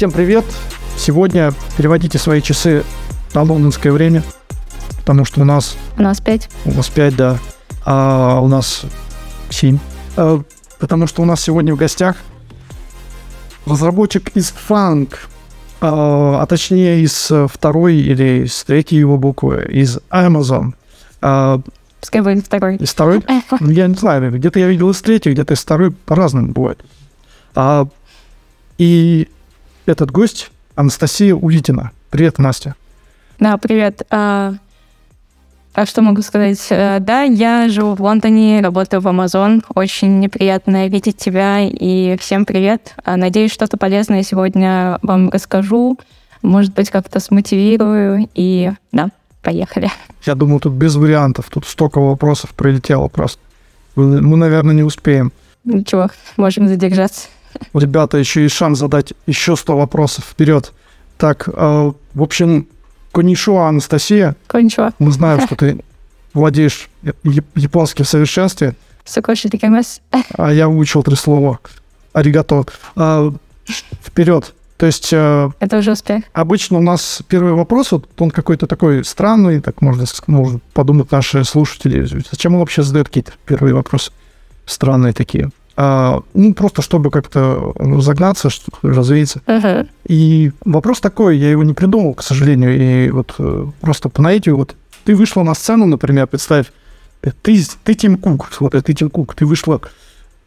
[0.00, 0.46] Всем привет!
[0.96, 2.84] Сегодня переводите свои часы
[3.34, 4.22] на лондонское время,
[5.00, 5.76] потому что у нас...
[5.98, 6.48] У нас пять.
[6.64, 7.36] У нас пять, да.
[7.84, 8.86] А у нас
[9.50, 9.78] семь.
[10.16, 10.40] А,
[10.78, 12.16] потому что у нас сегодня в гостях
[13.66, 15.16] разработчик из Funk,
[15.82, 20.72] а, а точнее из второй или из третьей его буквы, из Amazon.
[21.20, 21.60] А,
[22.00, 22.76] Пускай будет второй.
[22.76, 23.22] Из второй?
[23.60, 26.82] Ну, я не знаю, где-то я видел из третьей, где-то из второй, по-разному бывает.
[27.54, 27.86] А,
[28.78, 29.28] и
[29.90, 31.90] этот гость Анастасия Улитина.
[32.10, 32.74] Привет, Настя.
[33.38, 34.02] Да, привет.
[34.10, 34.54] А,
[35.74, 36.64] а что могу сказать?
[36.70, 39.64] А, да, я живу в Лондоне, работаю в Amazon.
[39.74, 41.60] Очень неприятно видеть тебя.
[41.60, 42.94] И всем привет.
[43.04, 45.98] А, надеюсь, что-то полезное сегодня вам расскажу.
[46.42, 48.28] Может быть, как-то смотивирую.
[48.34, 49.10] И да,
[49.42, 49.90] поехали.
[50.24, 51.48] Я думаю, тут без вариантов.
[51.50, 53.40] Тут столько вопросов прилетело просто.
[53.96, 55.32] Мы, наверное, не успеем.
[55.64, 57.28] Ничего, можем задержаться.
[57.74, 60.24] Ребята, еще есть шанс задать еще 100 вопросов.
[60.24, 60.72] Вперед.
[61.18, 62.66] Так, э, в общем,
[63.12, 64.36] конишуа, Анастасия.
[64.46, 64.92] Коничуа.
[64.98, 65.80] Мы знаем, что ты
[66.34, 66.88] владеешь
[67.54, 68.74] японским в совершенстве.
[70.36, 71.58] А я выучил три слова.
[72.12, 72.64] Аригато.
[72.96, 73.32] А,
[74.04, 74.54] вперед.
[74.76, 75.10] То есть...
[75.12, 76.24] Э, Это уже успех.
[76.32, 81.44] Обычно у нас первый вопрос, вот он какой-то такой странный, так можно, можно подумать наши
[81.44, 82.06] слушатели.
[82.30, 84.10] Зачем он вообще задает какие-то первые вопросы
[84.64, 85.50] странные такие?
[85.82, 88.50] А, ну, просто чтобы как-то ну, загнаться,
[88.82, 89.40] развеяться.
[89.46, 89.88] Uh-huh.
[90.06, 94.58] И вопрос такой, я его не придумал, к сожалению, и вот э, просто по наитию,
[94.58, 96.66] вот ты вышла на сцену, например, представь,
[97.22, 99.80] ты, ты Тим Кук, вот ты Тим Кук, ты вышла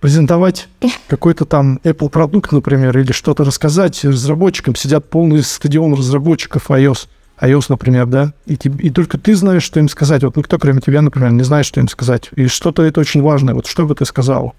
[0.02, 0.68] презентовать
[1.08, 7.08] какой-то там Apple продукт, например, или что-то рассказать разработчикам, сидят полный стадион разработчиков iOS,
[7.42, 10.24] iOS, например, да, и, и только ты знаешь, что им сказать.
[10.24, 12.30] Вот никто, кроме тебя, например, не знает, что им сказать.
[12.36, 13.56] И что-то это очень важное.
[13.56, 14.54] Вот что бы ты сказал?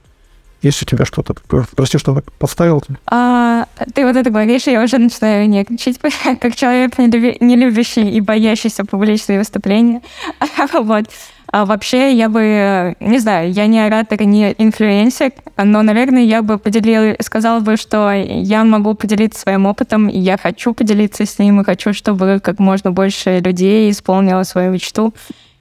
[0.65, 1.35] Есть у тебя что-то?
[1.77, 6.01] Прости, что подставил А, ты вот это говоришь, я уже начинаю нервничать,
[6.41, 10.01] как человек, не любящий и боящийся публичные выступления.
[10.73, 11.05] вот.
[11.49, 16.57] А вообще, я бы, не знаю, я не оратор, не инфлюенсер, но, наверное, я бы
[16.57, 21.61] поделила, сказала бы, что я могу поделиться своим опытом, и я хочу поделиться с ним,
[21.61, 25.13] и хочу, чтобы как можно больше людей исполнило свою мечту.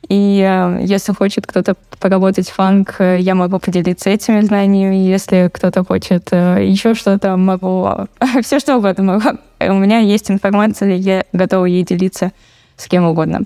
[0.10, 4.96] И э, если хочет кто-то поработать фанк, э, я могу поделиться этими знаниями.
[4.96, 7.90] Если кто-то хочет э, еще что-то, могу...
[8.42, 9.40] Все что угодно могу.
[9.60, 12.32] У меня есть информация, я готова ей делиться
[12.76, 13.42] с кем угодно.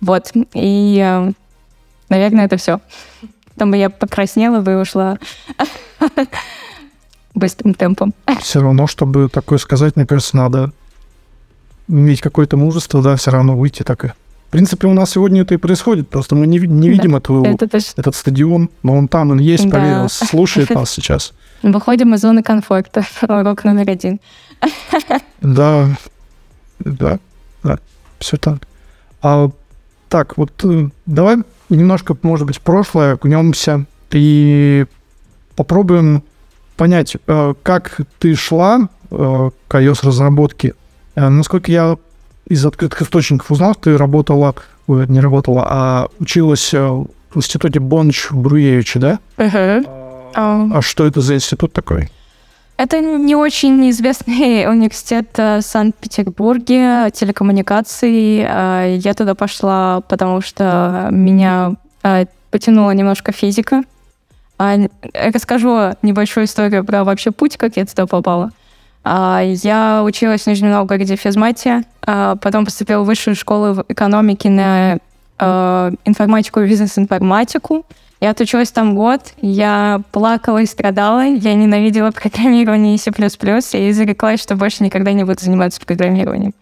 [0.00, 0.32] Вот.
[0.54, 1.32] И
[2.10, 2.80] Наверное, это все.
[3.56, 5.18] Там бы я покраснела бы и ушла
[7.34, 8.12] быстрым темпом.
[8.40, 10.72] Все равно, чтобы такое сказать, мне кажется, надо
[11.88, 14.12] иметь какое-то мужество, да, все равно выйти так и...
[14.50, 17.46] В принципе, у нас сегодня это и происходит, просто мы не, не видим да, этого,
[17.46, 19.78] это этот стадион, но он там, он есть, да.
[19.78, 21.34] поверил, слушает нас сейчас.
[21.62, 24.18] Выходим из зоны комфорта, урок номер один.
[25.40, 25.96] Да,
[26.80, 27.20] да,
[27.62, 27.78] да,
[28.18, 28.66] все так.
[29.22, 29.50] А,
[30.08, 31.36] так, вот э, давай
[31.68, 34.84] немножко, может быть, в прошлое окунемся и
[35.54, 36.24] попробуем
[36.76, 40.74] понять, э, как ты шла э, к iOS-разработке.
[41.14, 41.96] Насколько я
[42.50, 44.54] из открытых источников узнал, ты работала,
[44.88, 49.18] не работала, а училась в институте Бонч-Бруевича, да?
[49.36, 49.88] Uh-huh.
[50.34, 52.10] А, а что это за институт такой?
[52.76, 58.38] Это не очень известный университет в Санкт-Петербурге телекоммуникаций.
[58.38, 61.76] Я туда пошла, потому что меня
[62.50, 63.84] потянула немножко физика.
[64.58, 68.50] Расскажу небольшую историю про вообще путь, как я туда попала.
[69.04, 74.98] Я училась в Нижнем Новгороде в физмате, потом поступила в высшую школу экономики на
[76.04, 77.86] информатику и бизнес-информатику.
[78.20, 84.56] Я отучилась там год, я плакала и страдала, я ненавидела программирование C++, и зареклась, что
[84.56, 86.52] больше никогда не буду заниматься программированием.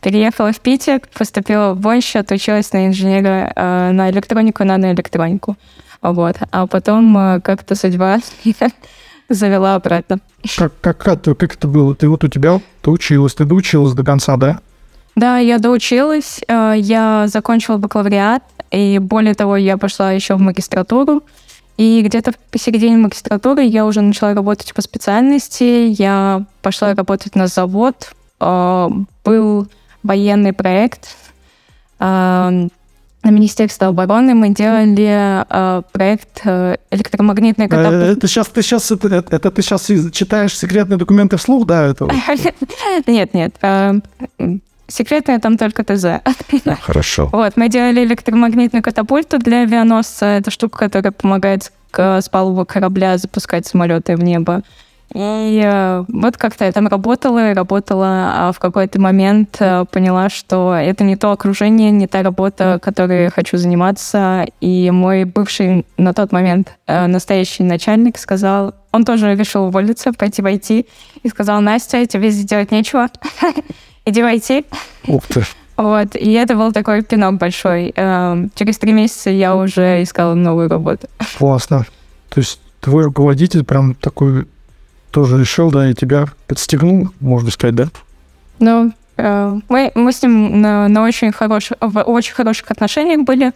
[0.00, 5.56] Переехала в Питер, поступила в Больше, отучилась на инженера э, на электронику, наноэлектронику.
[6.02, 6.36] Вот.
[6.52, 8.18] А потом э, как-то судьба
[9.28, 10.18] завела обратно.
[10.56, 11.94] Как, как, как, как это было?
[11.94, 14.60] Ты вот у тебя, ты училась, ты доучилась до конца, да?
[15.16, 21.22] Да, я доучилась, э, я закончила бакалавриат, и более того, я пошла еще в магистратуру.
[21.76, 25.88] И где-то посередине магистратуры я уже начала работать по специальности.
[25.88, 28.12] Я пошла работать на завод.
[28.40, 28.88] Э,
[29.24, 29.68] был
[30.02, 31.16] военный проект
[32.00, 32.68] э,
[33.22, 34.34] на Министерство обороны.
[34.34, 38.12] Мы делали э, проект электромагнитной катапульты.
[38.12, 41.86] Это сейчас ты сейчас это, это ты сейчас читаешь секретные документы вслух, да?
[41.86, 42.08] Это?
[43.06, 43.54] Нет, нет.
[44.86, 46.22] Секретное там только ТЗ.
[46.80, 47.28] Хорошо.
[47.32, 50.24] Вот, мы делали электромагнитную катапульту для авианосца.
[50.24, 54.62] Это штука, которая помогает с палубы корабля запускать самолеты в небо.
[55.14, 60.28] И э, вот как-то я там работала и работала, а в какой-то момент э, поняла,
[60.28, 64.46] что это не то окружение, не та работа, которой я хочу заниматься.
[64.60, 70.42] И мой бывший на тот момент э, настоящий начальник сказал, он тоже решил уволиться, пойти
[70.42, 70.86] в IT,
[71.22, 73.08] и сказал, Настя, тебе здесь делать нечего,
[74.04, 74.66] иди в IT.
[75.06, 75.42] Ух ты.
[75.78, 77.92] Вот, и это был такой пинок большой.
[77.94, 81.06] Через три месяца я уже искала новую работу.
[81.38, 81.86] Классно.
[82.30, 84.48] То есть твой руководитель прям такой
[85.10, 87.88] тоже решил, да, и тебя подстегнул, можно сказать, да?
[88.58, 93.52] Ну, э, мы, мы с ним на, на очень, хорош, в очень хороших отношениях были.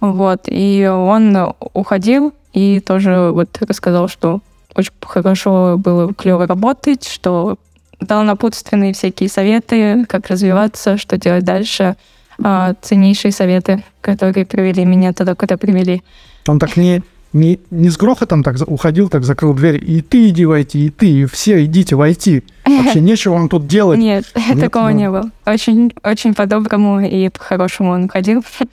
[0.00, 4.40] Вот, и он уходил и тоже вот рассказал, что
[4.74, 7.56] очень хорошо было клево работать, что
[8.00, 11.96] дал напутственные всякие советы, как развиваться, что делать дальше.
[12.42, 16.02] А, ценнейшие советы, которые привели меня туда, куда привели.
[16.48, 17.02] Он так не,
[17.34, 21.10] не, не с грохотом так уходил, так закрыл дверь, и ты иди войти, и ты,
[21.10, 22.44] и все идите войти.
[22.64, 23.98] Вообще нечего вам тут делать.
[23.98, 24.96] Нет, Нет, такого ну.
[24.96, 25.30] не было.
[25.44, 28.42] Очень, очень по-доброму и по-хорошему он ходил.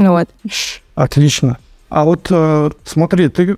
[0.00, 0.28] Ну вот.
[0.94, 1.58] Отлично.
[1.88, 3.56] А вот э, смотри, ты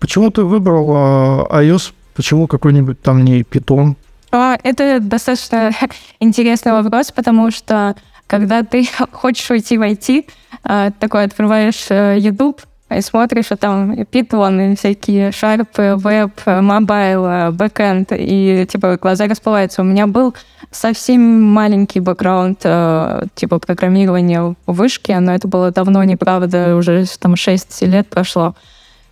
[0.00, 1.92] почему ты выбрал э, iOS?
[2.14, 3.94] Почему какой-нибудь там не Python?
[4.32, 5.70] А, Это достаточно
[6.18, 7.94] интересный вопрос, потому что
[8.26, 10.24] когда ты хочешь уйти в IT,
[10.64, 12.60] а, такой открываешь э, YouTube
[12.96, 19.82] и смотришь, а там и всякие Sharp, веб, mobile, backend, и типа глаза расплываются.
[19.82, 20.34] У меня был
[20.70, 27.36] совсем маленький бэкграунд э, типа программирования в вышке, но это было давно неправда, уже там
[27.36, 28.54] 6 лет прошло.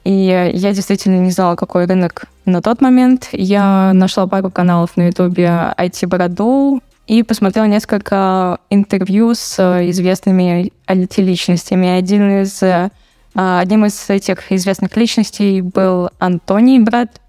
[0.04, 3.28] И э, я действительно не знала, какой рынок на тот момент.
[3.32, 11.88] Я нашла пару каналов на Ютубе IT-бороду и посмотрела несколько интервью с э, известными IT-личностями.
[11.88, 12.90] Один из, э,
[13.34, 17.20] одним из этих известных личностей был Антоний Брат.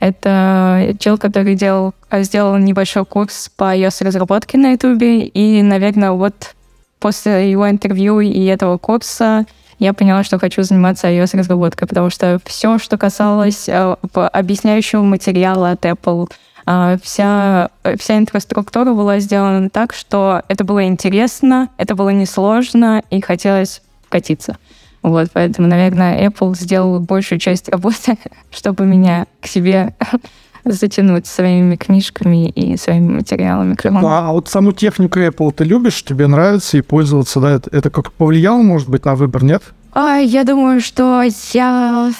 [0.00, 5.26] Это чел, который делал, э, сделал небольшой курс по iOS-разработке на Ютубе.
[5.26, 6.56] И, наверное, вот
[6.98, 9.46] после его интервью и этого курса
[9.78, 15.84] я поняла, что хочу заниматься iOS-разработкой, потому что все, что касалось э, объясняющего материала от
[15.84, 16.32] Apple,
[16.66, 23.20] э, вся, вся инфраструктура была сделана так, что это было интересно, это было несложно, и
[23.20, 24.56] хотелось катиться.
[25.02, 28.16] Вот, поэтому, наверное, Apple сделал большую часть работы,
[28.50, 29.94] чтобы меня к себе
[30.64, 33.76] затянуть своими книжками и своими материалами.
[33.84, 37.50] Ну, а вот саму технику Apple ты любишь, тебе нравится и пользоваться, да?
[37.52, 39.62] Это, это как повлияло, может быть, на выбор, нет?
[39.92, 41.22] А, я думаю, что
[41.52, 42.12] я...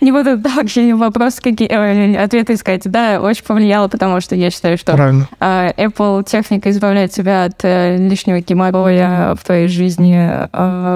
[0.04, 2.82] Не буду вообще вопрос, какие э, ответы искать.
[2.84, 5.28] Да, очень повлияло, потому что я считаю, что Правильно.
[5.38, 10.16] а, Apple техника избавляет тебя от э, лишнего геморроя в твоей жизни.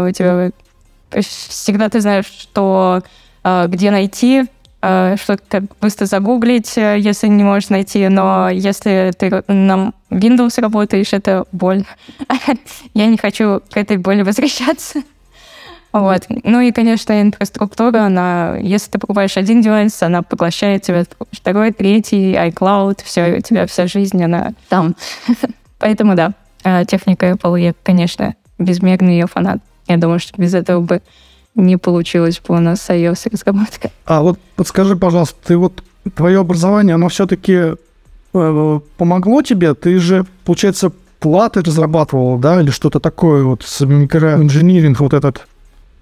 [0.08, 0.50] У тебя
[1.10, 3.02] всегда ты знаешь, что
[3.44, 4.44] где найти,
[4.80, 8.08] что как быстро загуглить, э, если не можешь найти.
[8.08, 11.84] Но если ты на Windows работаешь, это боль.
[12.94, 15.02] Я не хочу к этой боли возвращаться.
[15.94, 16.26] Вот.
[16.42, 22.34] Ну и, конечно, инфраструктура, она, если ты покупаешь один девайс, она поглощает тебя второй, третий,
[22.34, 24.96] iCloud, все, у тебя вся жизнь, она там.
[25.78, 26.32] Поэтому да,
[26.64, 29.60] а, техника Apple, я, конечно, безмерный ее фанат.
[29.86, 31.00] Я думаю, что без этого бы
[31.54, 33.92] не получилось бы у нас iOS разработка.
[34.04, 35.84] А вот подскажи, пожалуйста, ты вот
[36.16, 37.74] твое образование, оно все-таки
[38.32, 39.74] помогло тебе?
[39.74, 45.46] Ты же, получается, платы разрабатывал, да, или что-то такое, вот с микроинжиниринг вот этот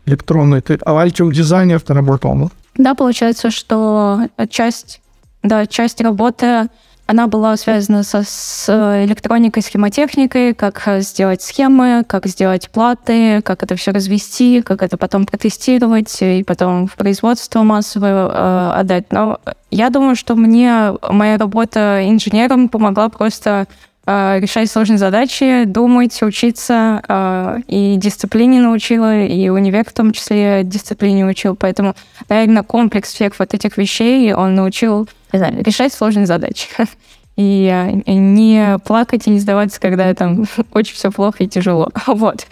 [0.06, 0.60] электронный.
[0.60, 2.48] Ты Altium дизайнер ты работал, да?
[2.76, 5.00] Да, получается, что часть,
[5.42, 6.68] да, часть работы,
[7.06, 8.68] она была связана со, с
[9.04, 15.26] электроникой, схемотехникой, как сделать схемы, как сделать платы, как это все развести, как это потом
[15.26, 19.12] протестировать и потом в производство массовое э, отдать.
[19.12, 19.40] Но
[19.70, 23.66] я думаю, что мне моя работа инженером помогла просто
[24.06, 31.24] решать сложные задачи, думать, учиться, э, и дисциплине научила, и универ в том числе дисциплине
[31.24, 31.54] учил.
[31.54, 31.94] Поэтому,
[32.28, 36.68] наверное, комплекс всех вот этих вещей он научил знаю, решать сложные задачи.
[37.36, 40.44] И э, не плакать и не сдаваться, когда там
[40.74, 41.88] очень все плохо и тяжело.
[42.06, 42.46] Вот,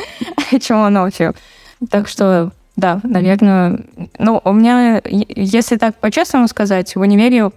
[0.58, 1.34] чему он научил.
[1.90, 3.80] Так что, да, наверное,
[4.18, 7.50] ну, у меня, если так по-честному сказать, в универе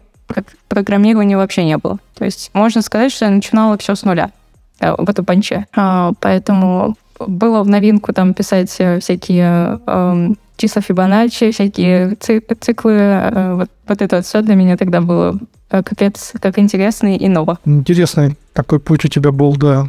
[0.74, 2.00] программирования вообще не было.
[2.15, 4.32] То есть можно сказать, что я начинала все с нуля
[4.80, 5.65] э, в этом панче.
[5.75, 12.94] А, Поэтому было в новинку там писать э, всякие эм, числа Фибоначчи, всякие ци- циклы.
[12.94, 15.38] э, Вот, вот это все для меня тогда было
[15.70, 17.58] э, капец как интересно и ново.
[17.65, 19.88] Интересный такой путь у тебя был, да.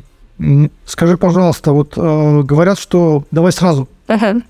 [0.84, 3.88] Скажи, пожалуйста, вот э, говорят, что давай сразу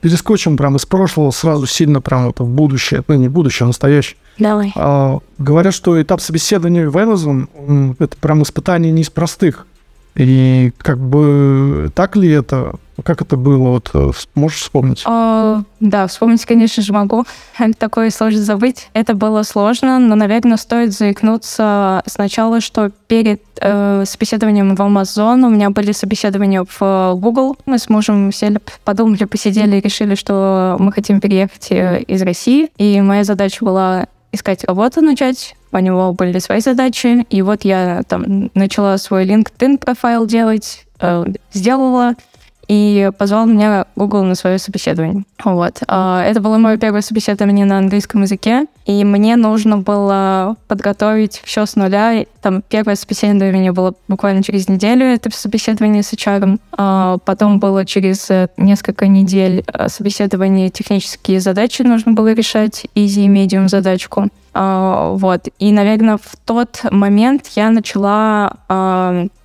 [0.01, 4.17] перескочим прям из прошлого сразу сильно прям вот в будущее, ну не будущее, а настоящее.
[4.39, 4.73] Давай.
[4.77, 9.67] А, говорят, что этап собеседования в Amazon, это прям испытание не из простых.
[10.17, 12.75] И как бы так ли это?
[13.03, 13.71] Как это было?
[13.71, 15.03] Вот э, можешь вспомнить?
[15.05, 17.25] А, да, вспомнить, конечно же, могу.
[17.79, 18.89] Такое сложно забыть.
[18.93, 25.49] Это было сложно, но, наверное, стоит заикнуться сначала, что перед э, собеседованием в Amazon у
[25.49, 27.57] меня были собеседования в э, Google.
[27.67, 32.71] Мы с мужем сели, подумали, посидели и решили, что мы хотим переехать э, из России.
[32.79, 35.57] И моя задача была искать работу начать.
[35.73, 37.27] У него были свои задачи.
[37.31, 42.15] И вот я там начала свой LinkedIn профайл делать, э, сделала,
[42.69, 45.25] и позвал меня Google на свое собеседование.
[45.45, 45.83] Вот.
[45.89, 51.67] А, Это было мое первое собеседование на английском языке, и мне нужно было подготовить все
[51.67, 52.25] с нуля.
[52.43, 56.59] Там первое собеседование было буквально через неделю, это собеседование с HR.
[56.73, 63.25] А, Потом было через э, несколько недель э, собеседование технические задачи нужно было решать, easy
[63.25, 64.29] и medium задачку.
[64.53, 65.49] А, Вот.
[65.59, 68.57] И, наверное, в тот момент я начала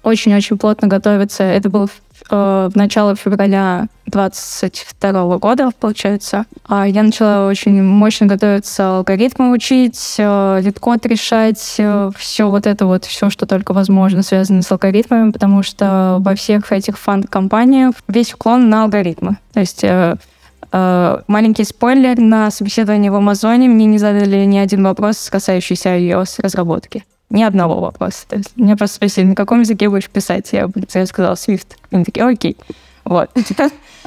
[0.04, 1.44] очень-очень плотно готовиться.
[1.44, 1.90] Это был
[2.30, 6.46] в начало февраля 22 года, получается.
[6.68, 13.06] А Я начала очень мощно готовиться, алгоритмы учить, э, LeetCode решать, все вот это вот,
[13.06, 18.34] все, что только возможно, связано с алгоритмами, потому что во всех этих FAANG -компаниях весь
[18.34, 19.38] уклон на алгоритмы.
[19.54, 20.16] То есть э,
[20.72, 27.06] Э, Маленький спойлер, на собеседовании в Амазоне мне не задали ни один вопрос, касающийся iOS-разработки.
[27.30, 28.26] Ни одного вопроса.
[28.28, 30.50] То есть меня просто спросили, на каком языке будешь писать?
[30.52, 31.68] Я, я сказала Swift.
[31.92, 32.58] Они такие, окей.
[33.10, 33.32] Вот.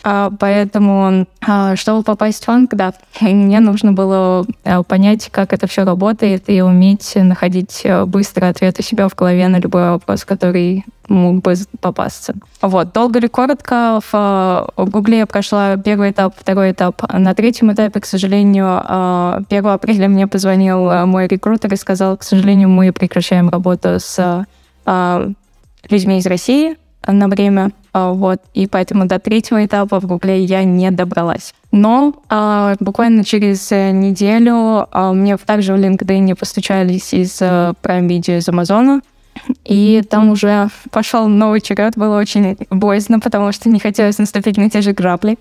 [0.04, 5.66] А, Поэтому, а, чтобы попасть в фанк, да, мне нужно было а, понять, как это
[5.66, 10.24] все работает, и уметь находить э, быстро ответ у себя в голове на любой вопрос,
[10.24, 12.34] который мог бы попасться.
[12.60, 12.92] Вот.
[12.92, 17.02] Долго или коротко, в, а, в Гугле я прошла первый этап, второй этап.
[17.12, 22.22] На третьем этапе, к сожалению, а, 1 апреля мне позвонил мой рекрутер и сказал, к
[22.22, 24.46] сожалению, мы прекращаем работу с
[25.88, 27.70] людьми из России на время.
[27.92, 28.40] А, Вот.
[28.54, 31.54] И поэтому до третьего этапа в Гугле я не добралась.
[31.70, 38.06] Но а, буквально через э, неделю а, мне также в LinkedIn постучались из э, Prime
[38.06, 39.00] Video из Амазона.
[39.64, 41.96] И там уже пошел новый черед.
[41.96, 45.38] Было очень боязно, потому что не хотелось наступить на те же грабли,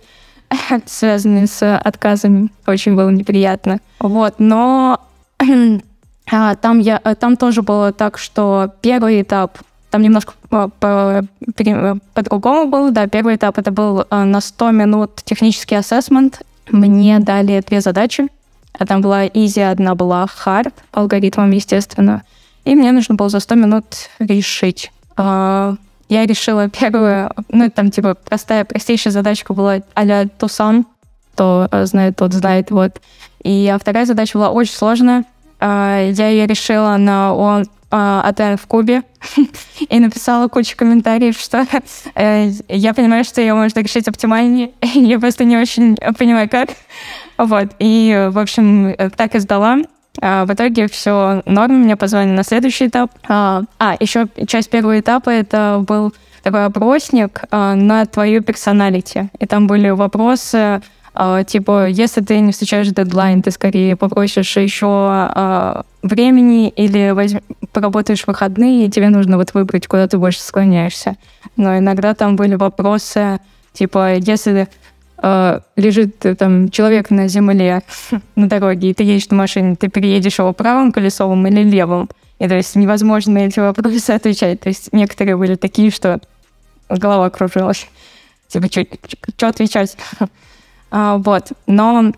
[0.85, 2.49] связанные с отказами.
[2.65, 3.79] Очень было неприятно.
[3.99, 4.35] Вот.
[4.39, 5.01] Но
[6.31, 9.57] а, там, я, а, там тоже было так, что первый этап
[9.91, 11.23] там немножко по- по-
[11.55, 13.07] пере- по-другому было, да.
[13.07, 16.41] Первый этап это был а, на 100 минут технический ассессмент.
[16.69, 18.27] Мне дали две задачи.
[18.73, 22.23] Одна была easy, одна была hard, алгоритмом, естественно.
[22.63, 23.85] И мне нужно было за 100 минут
[24.19, 24.91] решить.
[25.17, 25.75] А,
[26.07, 30.85] Я решила первую, ну, там, типа, простая, простейшая задачка была а-ля Тусан,
[31.33, 33.01] кто э, знает, тот знает, вот.
[33.43, 35.25] И а вторая задача была очень сложная.
[35.59, 37.33] А, Я ее решила на
[37.93, 39.03] А, отель в Кубе
[39.89, 41.67] и написала кучу комментариев, что
[42.15, 44.71] э, я понимаю, что ее можно решить оптимальнее.
[44.81, 46.69] я просто не очень понимаю, как.
[47.37, 47.67] Вот.
[47.79, 49.79] И, в общем, э, так и сдала.
[50.21, 53.11] А, в итоге все норм, меня позвали на следующий этап.
[53.27, 59.29] А, а, еще часть первого этапа это был такой опросник а, на твою персоналити.
[59.39, 60.81] И там были вопросы,
[61.13, 67.43] а, типа, если ты не встречаешь дедлайн, ты скорее попросишь еще а, времени или возьм-
[67.71, 71.15] поработаешь в выходные, и тебе нужно вот выбрать, куда ты больше склоняешься.
[71.57, 73.39] Но иногда там были вопросы,
[73.73, 74.67] типа, если
[75.21, 77.83] э, лежит э, там человек на земле
[78.35, 82.09] на дороге, и ты едешь на машине, ты переедешь его правым колесовым или левым.
[82.39, 84.61] И то есть невозможно на эти вопросы отвечать.
[84.61, 86.19] То есть некоторые были такие, что
[86.89, 87.87] голова кружилась.
[88.47, 89.95] Типа, что отвечать?
[90.89, 91.53] А, вот.
[91.67, 92.11] Но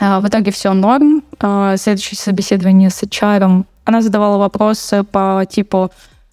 [0.00, 1.22] в итоге все норм.
[1.40, 3.64] А, Следующее собеседование с HR.
[3.84, 5.90] Она задавала вопросы по типу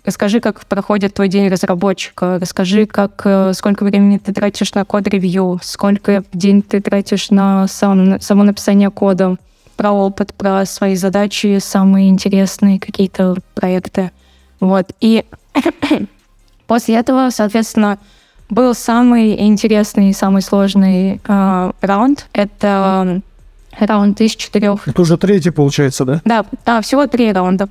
[0.08, 5.60] Расскажи, как проходит твой день разработчика, расскажи, как, э, сколько времени ты тратишь на код-ревью,
[5.62, 9.36] сколько в день ты тратишь на сам, само написание кода,
[9.76, 14.12] про опыт, про свои задачи, самые интересные какие-то проекты.
[14.62, 14.94] Вот.
[15.02, 15.26] И
[16.68, 17.98] после этого, соответственно,
[18.50, 22.28] был самый интересный и самый сложный э, раунд.
[22.32, 23.22] Это
[23.80, 26.22] раунд из четырех Это уже третий получается, да?
[26.26, 27.70] да, да, всего три раунда.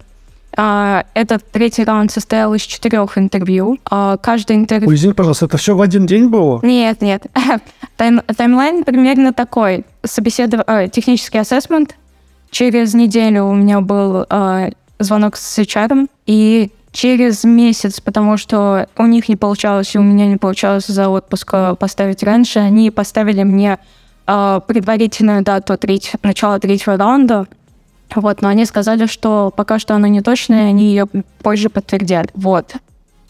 [0.59, 3.79] А, Этот третий раунд состоял из четырех интервью.
[3.91, 4.88] А, Каждое интервью...
[4.88, 6.61] Ой, извини, пожалуйста, это все в один день было?
[6.62, 7.26] Нет, нет.
[7.99, 9.85] Тайм- таймлайн примерно такой.
[10.03, 11.95] Собеседование, технический ассессмент.
[12.50, 19.05] Через неделю у меня был а, звонок с HR, и через месяц, потому что у
[19.05, 23.43] них не получалось, и у меня не получалось за отпуск э, поставить раньше, они поставили
[23.43, 23.79] мне
[24.26, 27.47] э, предварительную дату треть, начала третьего раунда,
[28.14, 31.06] вот, но они сказали, что пока что она не точная, они ее
[31.42, 32.30] позже подтвердят.
[32.35, 32.75] Вот.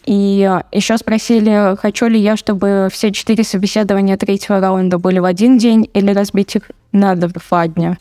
[0.05, 5.57] И еще спросили, хочу ли я, чтобы все четыре собеседования третьего раунда были в один
[5.57, 7.97] день или разбить их на два дня.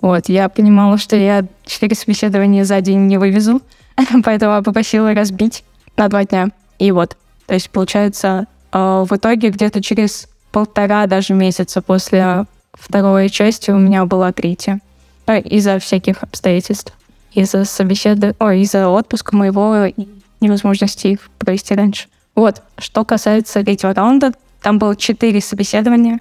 [0.00, 3.62] Вот, я понимала, что я четыре собеседования за день не вывезу,
[4.24, 5.64] поэтому попросила разбить
[5.96, 6.50] на два дня.
[6.78, 7.16] И вот,
[7.46, 13.78] то есть получается, э, в итоге где-то через полтора даже месяца после второй части у
[13.78, 14.80] меня была третья.
[15.28, 16.92] Э, из-за всяких обстоятельств.
[17.32, 20.08] Из-за собеседования, ой, из-за отпуска моего и
[20.40, 22.08] невозможности их провести раньше.
[22.34, 26.20] Вот, что касается третьего раунда, там было четыре собеседования.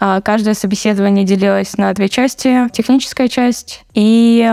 [0.00, 2.68] А, каждое собеседование делилось на две части.
[2.72, 4.50] Техническая часть и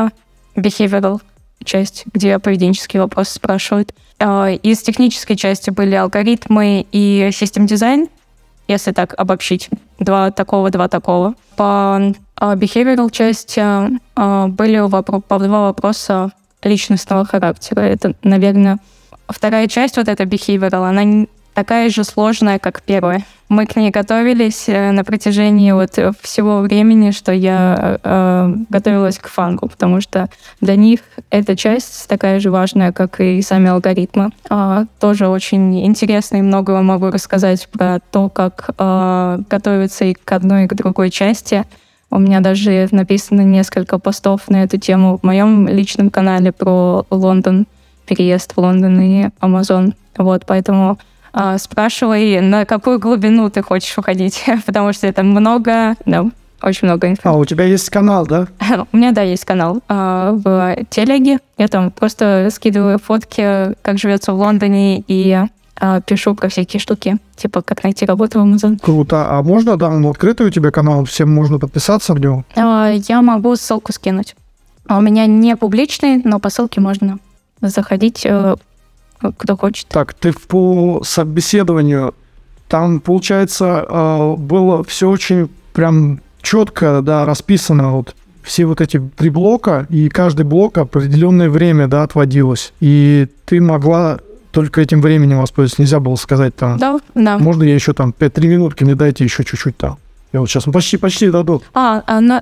[0.55, 1.22] behavioral
[1.63, 3.94] часть, где поведенческие вопросы спрашивают.
[4.20, 8.08] А, из технической части были алгоритмы и систем дизайн,
[8.67, 9.69] если так обобщить.
[10.00, 11.36] Два такого, два такого.
[11.55, 13.62] По а, behavioral части
[14.50, 16.31] были вопро- два вопроса
[16.63, 17.81] личностного характера.
[17.81, 18.79] Это, наверное,
[19.27, 23.24] вторая часть, вот эта behavioral, она такая же сложная, как первая.
[23.47, 29.27] Мы к ней готовились э, на протяжении вот всего времени, что я э, готовилась к
[29.27, 30.29] фангу, потому что
[30.62, 34.31] для них эта часть такая же важная, как и сами алгоритмы.
[34.50, 40.31] А, тоже очень интересно и много могу рассказать про то, как э, готовиться и к
[40.31, 41.63] одной, и к другой части.
[42.12, 47.67] У меня даже написано несколько постов на эту тему в моем личном канале про Лондон,
[48.05, 49.93] переезд в Лондон и Амазон.
[50.17, 50.97] Вот, поэтому
[51.58, 56.25] спрашивай, на какую глубину ты хочешь уходить, потому что это много, да,
[56.62, 57.22] очень много инфы.
[57.24, 58.48] А, у тебя есть канал, да?
[58.92, 61.39] У меня, да, есть канал а, в телеге.
[61.58, 65.38] Я там просто скидываю фотки, как живется в Лондоне, и
[65.77, 68.80] а, пишу про всякие штуки, типа как найти работу в Amazon.
[68.82, 69.27] Круто.
[69.30, 72.45] А можно, да, ну, открытый у тебя канал, всем можно подписаться в него?
[72.56, 74.36] А, я могу ссылку скинуть.
[74.88, 77.19] А у меня не публичный, но по ссылке можно
[77.62, 78.56] заходить, э,
[79.19, 79.88] кто хочет.
[79.88, 82.13] Так, ты по собеседованию,
[82.67, 89.30] там, получается, э, было все очень прям четко, да, расписано, вот все вот эти три
[89.30, 92.73] блока, и каждый блок определенное время, да, отводилось.
[92.80, 94.19] И ты могла
[94.51, 95.82] только этим временем воспользоваться.
[95.82, 97.38] Нельзя было сказать там, Да, да.
[97.38, 99.97] можно я еще там 5-3 минутки, мне дайте еще чуть-чуть там.
[100.32, 101.62] Я вот сейчас ну, почти, почти дойду.
[101.73, 102.41] А, а, но,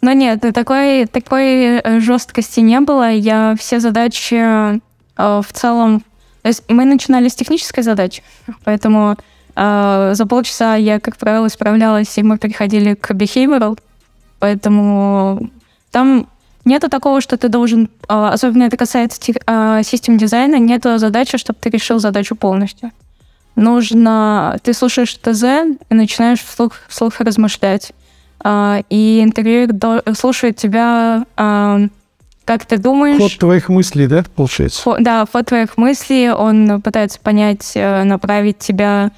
[0.00, 3.10] но нет, такой, такой э, жесткости не было.
[3.10, 4.80] Я все задачи
[5.18, 6.04] в целом...
[6.44, 8.22] Есть мы начинали с технической задачи,
[8.64, 9.16] поэтому
[9.56, 13.78] э, за полчаса я, как правило, справлялась, и мы переходили к behavioral,
[14.38, 15.50] поэтому
[15.90, 16.28] там
[16.64, 21.58] нету такого, что ты должен, э, особенно это касается э, систем дизайна, нету задачи, чтобы
[21.60, 22.92] ты решил задачу полностью.
[23.56, 24.56] Нужно...
[24.62, 25.42] Ты слушаешь ТЗ
[25.90, 27.92] и начинаешь вслух, вслух размышлять.
[28.40, 29.74] А, и интервьюер
[30.14, 31.80] слушает тебя, а,
[32.48, 33.18] как ты думаешь.
[33.20, 34.80] Ход твоих мыслей, да, получается?
[34.82, 39.10] Фо- да, ход твоих мыслей, он пытается понять, э, направить тебя.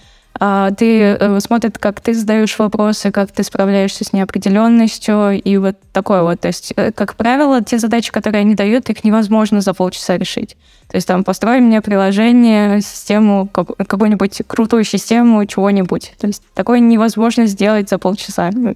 [0.43, 5.77] А, Ты э, смотрит, как ты задаешь вопросы, как ты справляешься с неопределенностью и вот
[5.93, 6.41] такое вот.
[6.41, 10.57] То есть, э, как правило, те задачи, которые они дают, их невозможно за полчаса решить.
[10.89, 16.15] То есть там построй мне приложение, систему, как- какую-нибудь крутую систему, чего-нибудь.
[16.19, 18.51] То есть такое невозможно сделать за полчаса.
[18.53, 18.75] Ну,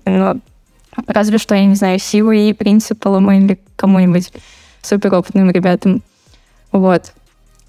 [1.06, 4.32] разве что, я не знаю, силой и принципалом или кому-нибудь
[4.82, 6.02] суперопытным ребятам.
[6.72, 7.12] Вот.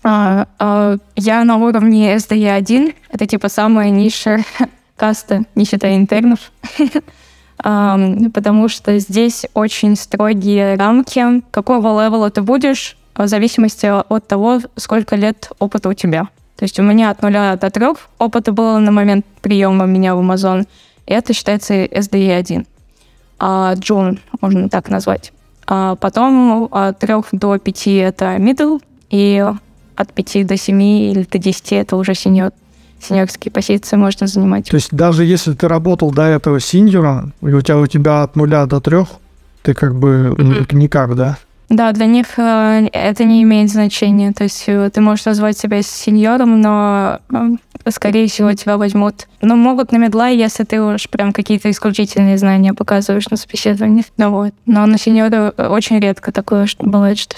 [0.03, 2.95] А, а, я на уровне SDE1.
[3.09, 4.43] Это типа самая низшая
[4.95, 6.51] каста, не считая интернов.
[7.57, 11.41] Потому что здесь очень строгие рамки.
[11.51, 16.27] Какого левела ты будешь, в зависимости от того, сколько лет опыта у тебя.
[16.57, 20.19] То есть у меня от нуля до трех опыта было на момент приема меня в
[20.19, 20.67] Amazon.
[21.05, 22.65] И это считается SDE1.
[23.39, 25.33] А Джун, можно так назвать.
[25.67, 29.43] А потом от трех до пяти это middle, и
[29.95, 32.51] от 5 до 7 или до 10 это уже сеньор.
[32.99, 34.69] Сеньорские позиции можно занимать.
[34.69, 38.35] То есть даже если ты работал до этого синьора, и у тебя, у тебя от
[38.35, 39.07] нуля до трех,
[39.63, 40.65] ты как бы Мгм.
[40.79, 41.37] никак, да?
[41.69, 44.31] Да, для них э, это не имеет значения.
[44.33, 49.27] То есть э, ты можешь назвать себя сеньором, но, э, скорее всего, тебя возьмут.
[49.41, 54.05] Но могут на медла, если ты уж прям какие-то исключительные знания показываешь на собеседовании.
[54.17, 54.53] Ну вот.
[54.65, 57.35] Но на сеньора очень редко такое бывает, что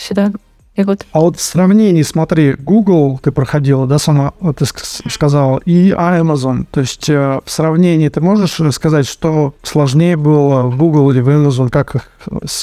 [0.77, 1.05] берут.
[1.11, 5.91] А вот в сравнении, смотри, Google ты проходила, да, сама, вот ты ск- сказала, и
[5.91, 6.65] Amazon.
[6.71, 11.29] То есть э, в сравнении ты можешь сказать, что сложнее было в Google или в
[11.29, 12.09] Amazon, как, их,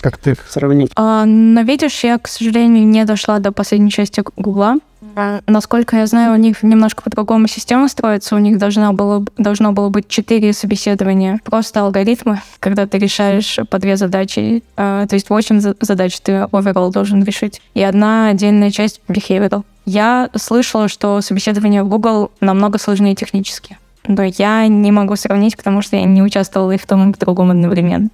[0.00, 0.92] как ты их сравнить?
[0.96, 4.77] А, но видишь, я, к сожалению, не дошла до последней части Гугла.
[5.16, 8.35] А, Насколько я знаю, у них немножко по-другому система строится.
[8.35, 11.40] У них должна было, должно было быть четыре собеседования.
[11.44, 14.62] Просто алгоритмы, когда ты решаешь по две задачи.
[14.77, 17.61] а, То есть восемь за- задач ты overall должен решить.
[17.74, 19.64] И одна отдельная часть behavioral.
[19.87, 23.79] Я слышала, что собеседование в Google намного сложнее технически.
[24.07, 27.18] Но я не могу сравнить, потому что я не участвовала и в том, и в
[27.18, 28.09] другом одновременно.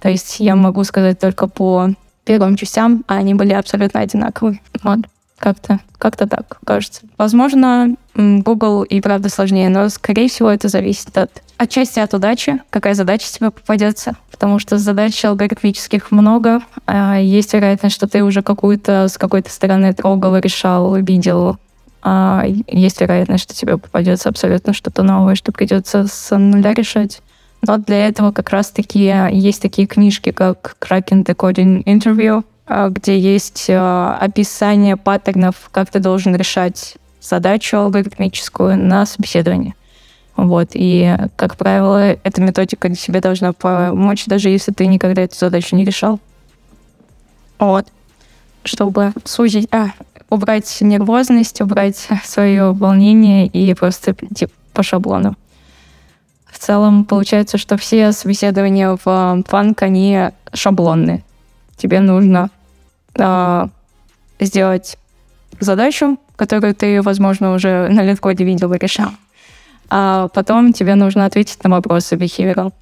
[0.00, 1.90] То есть я могу сказать только по
[2.24, 4.60] первым частям, а они были абсолютно одинаковые.
[4.82, 5.00] Вот.
[5.38, 7.02] Как-то, как-то так, кажется.
[7.18, 12.94] Возможно, Google и правда сложнее, но, скорее всего, это зависит от отчасти от удачи, какая
[12.94, 14.16] задача тебе попадется.
[14.30, 16.60] Потому что задач алгоритмических много.
[16.86, 21.58] а есть вероятность, что ты уже какую-то с какой-то стороны трогал, решал, видел.
[22.02, 27.20] А есть вероятность, что тебе попадется абсолютно что-то новое, что придется с нуля решать.
[27.62, 33.66] Но для этого как раз-таки есть такие книжки, как Cracking the Coding Interview, где есть
[33.68, 39.74] а, описание паттернов, как ты должен решать задачу алгоритмическую на собеседовании.
[40.36, 40.70] Вот.
[40.74, 45.84] И, как правило, эта методика тебе должна помочь, даже если ты никогда эту задачу не
[45.84, 46.20] решал.
[47.58, 47.86] Вот.
[48.64, 49.92] Чтобы сузить, а,
[50.28, 55.36] убрать нервозность, убрать свое волнение и просто идти по шаблону.
[56.46, 61.22] В целом, получается, что все собеседования в фанк, они шаблонные.
[61.76, 62.50] Тебе нужно
[63.18, 63.68] а,
[64.40, 64.98] сделать
[65.60, 69.10] задачу, которую ты, возможно, уже на литкоде видел и решал.
[69.88, 72.72] А потом тебе нужно ответить на вопросы behavioral.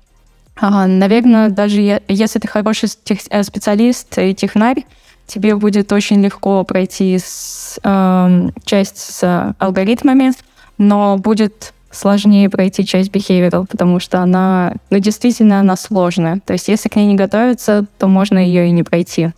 [0.57, 2.89] А, наверное, даже е- если ты хороший
[3.31, 4.85] э, специалист и технарь,
[5.27, 10.33] тебе будет очень легко пройти с, эм, часть с алгоритмами,
[10.79, 16.41] но будет сложнее пройти часть behavioral, потому что она, ну, действительно, она сложная.
[16.45, 19.31] То есть, если к ней не готовиться, то можно ее и не пройти.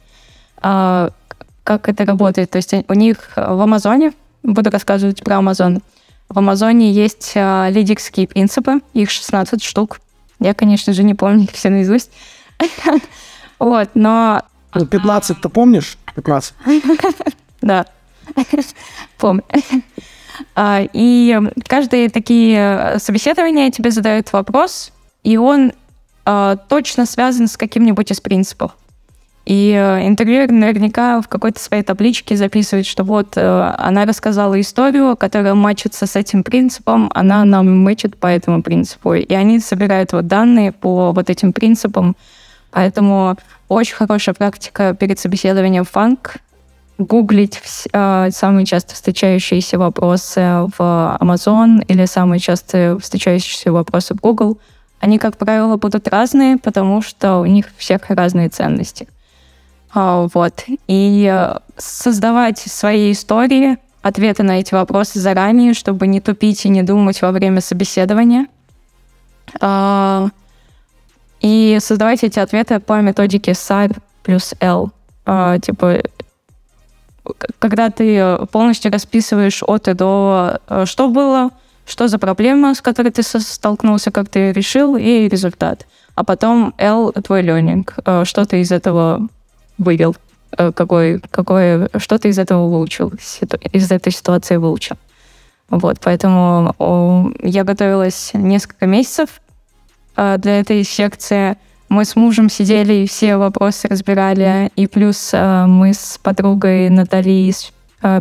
[0.63, 1.11] А
[1.65, 2.51] как это работает?
[2.51, 5.83] То есть, у них в Амазоне, буду рассказывать про Амазон,
[6.29, 10.01] в Амазоне есть а, лидерские принципы, их 16 штук.
[10.41, 12.11] Я, конечно же, не помню их все наизусть.
[13.59, 14.43] Вот, но
[14.75, 15.97] Ну, 15-то помнишь?
[16.15, 16.55] 15.
[17.63, 17.87] да,
[19.17, 19.45] помню.
[20.55, 24.93] А, И каждые такие собеседования тебе задают вопрос,
[25.23, 25.73] и он
[26.69, 28.73] точно связан с каким-нибудь из принципов.
[29.47, 35.17] И э, интервьюер наверняка в какой-то своей табличке записывает, что вот э, она рассказала историю,
[35.17, 39.15] которая мачится с этим принципом, она нам мэчит по этому принципу.
[39.15, 42.17] И они собирают вот данные по вот этим принципам.
[42.73, 43.37] Поэтому
[43.69, 46.39] очень хорошая практика перед собеседованием фанк
[46.99, 47.61] гуглить
[47.93, 50.41] э, самые часто встречающиеся вопросы
[50.77, 54.59] в Amazon или самые часто встречающиеся вопросы в Google.
[54.99, 59.07] Они, как правило, будут разные, потому что у них всех разные ценности.
[59.97, 60.65] А, Вот.
[60.89, 66.83] И э, создавать свои истории, ответы на эти вопросы заранее, чтобы не тупить и не
[66.83, 68.47] думать во время собеседования.
[69.59, 70.29] А,
[71.41, 74.91] И создавать эти ответы по методике SAR плюс L.
[75.25, 76.03] А, Типа,
[77.59, 81.53] когда ты полностью расписываешь от и до, э, что было,
[81.87, 85.87] что за проблема, с которой ты столкнулся, как ты решил, и результат.
[86.15, 87.89] А потом L— твой learning.
[88.05, 89.29] Э, Что ты из этого
[89.79, 90.17] вывел?
[90.57, 93.13] Э, Какой, какой, что ты из этого выучил,
[93.73, 94.97] из этой ситуации выучил?
[95.69, 99.41] Вот, поэтому я готовилась несколько месяцев
[100.17, 101.57] э, для этой секции.
[101.89, 104.71] Мы с мужем сидели и все вопросы разбирали.
[104.77, 107.73] И плюс э, мы с подругой Натальей из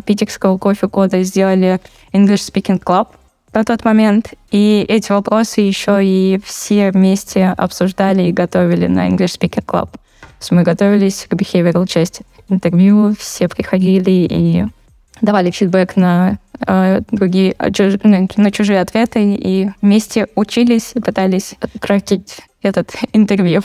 [0.05, 1.79] питерского кофе-кода сделали
[2.11, 3.09] English Speaking Club
[3.53, 4.33] на тот момент.
[4.49, 9.89] И эти вопросы еще и все вместе обсуждали и готовили на English Speaking Club.
[10.51, 14.65] Мы готовились к behavioral части интервью, все приходили и
[15.21, 20.99] давали фидбэк на э, другие э, чуж- на, на чужие ответы и вместе учились и
[20.99, 23.61] пытались кракить этот интервью,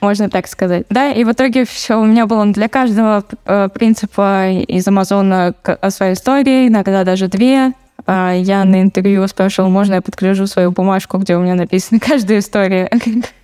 [0.00, 0.84] можно так сказать.
[0.90, 5.74] Да, и в итоге все у меня было для каждого э, принципа из Амазона к-
[5.74, 7.72] о своей истории, иногда даже две.
[8.06, 12.40] А Я на интервью спрашивала, можно я подключу свою бумажку, где у меня написана каждая
[12.40, 12.90] история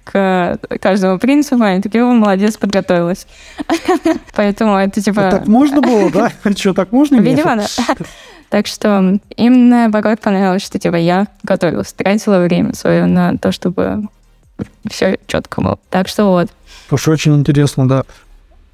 [0.04, 1.62] к каждому принципу.
[1.62, 3.26] Они такие, о, молодец, подготовилась.
[4.34, 5.30] Поэтому это типа...
[5.30, 6.32] Так можно было, да?
[6.56, 7.16] Что, так можно?
[7.20, 7.66] Видимо, да.
[8.50, 14.08] Так что им, наоборот, понравилось, что типа я готовилась, тратила время свое на то, чтобы
[14.88, 15.78] все четко было.
[15.88, 16.50] Так что вот.
[16.88, 18.02] Слушай, очень интересно, да.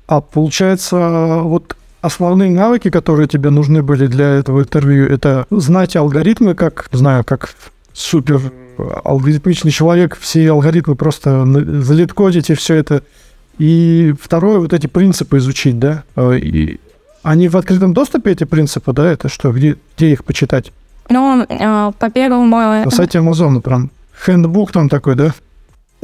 [0.06, 6.54] А получается, вот основные навыки, которые тебе нужны были для этого интервью, это знать алгоритмы,
[6.54, 7.54] как, не знаю, как
[7.92, 8.40] супер
[9.04, 11.44] алгоритмичный человек, все алгоритмы просто
[12.50, 13.02] и все это.
[13.58, 16.04] И второе, вот эти принципы изучить, да?
[16.14, 16.78] Э, И
[17.22, 19.10] Они в открытом доступе, эти принципы, да?
[19.10, 20.72] Это что, где, где их почитать?
[21.08, 22.56] Ну, э, по первому...
[22.58, 23.90] На сайте Амазона прям.
[24.24, 25.34] Хендбук там такой, да?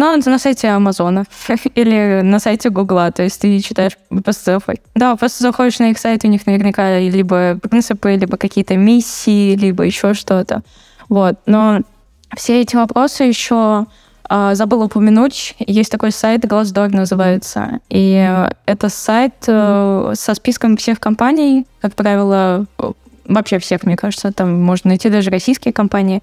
[0.05, 1.25] Это на сайте Амазона
[1.75, 4.61] или на сайте Гугла, то есть ты читаешь просто
[4.95, 9.85] Да, просто заходишь на их сайт, у них наверняка либо принципы, либо какие-то миссии, либо
[9.85, 10.63] еще что-то.
[11.09, 11.37] Вот.
[11.47, 11.81] Но
[12.37, 13.87] все эти вопросы еще
[14.25, 21.01] а, забыла упомянуть, есть такой сайт Glassdoor называется, и это сайт э, со списком всех
[21.01, 22.67] компаний, как правило,
[23.27, 26.23] вообще всех, мне кажется, там можно найти даже российские компании.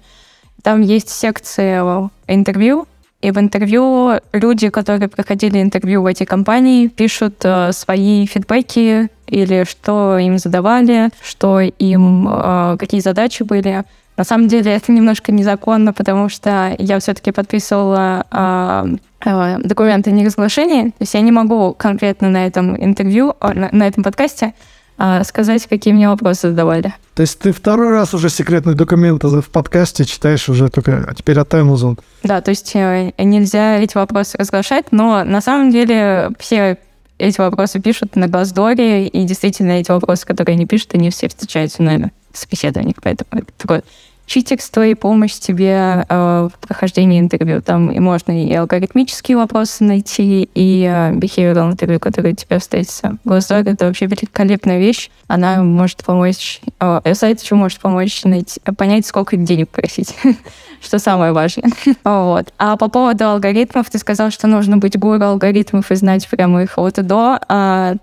[0.62, 2.86] Там есть секция интервью,
[3.22, 9.64] и в интервью люди, которые проходили интервью в эти компании, пишут э, свои фидбэки или
[9.64, 13.84] что им задавали, что им, э, какие задачи были.
[14.16, 20.86] На самом деле это немножко незаконно, потому что я все-таки подписывала э, э, документы неразглашения,
[20.86, 24.54] то есть я не могу конкретно на этом интервью, на, на этом подкасте
[25.02, 26.92] а, сказать, какие мне вопросы задавали.
[27.20, 31.38] То есть ты второй раз уже секретные документы в подкасте читаешь уже только, а теперь
[31.38, 31.98] от Amazon.
[32.22, 36.78] Да, то есть э, нельзя эти вопросы разглашать, но на самом деле все
[37.18, 41.82] эти вопросы пишут на Glassdoor, и действительно эти вопросы, которые они пишут, они все встречаются
[41.82, 43.82] на собеседованиях, поэтому это
[44.30, 47.60] такое читекс твоей помощь тебе э, в прохождении интервью.
[47.60, 53.18] Там и можно и алгоритмические вопросы найти, и э, интервью, которые тебе встретятся.
[53.24, 55.10] Glassdoor— это вообще великолепная вещь.
[55.26, 56.60] Она может помочь...
[56.78, 60.14] Э, сайт еще может помочь найти, понять, сколько денег просить,
[60.80, 61.70] что самое важное.
[62.04, 62.52] вот.
[62.58, 66.78] А по поводу алгоритмов, ты сказал, что нужно быть гуру алгоритмов и знать прямо их
[66.78, 67.40] от и до.
[67.48, 67.94] А,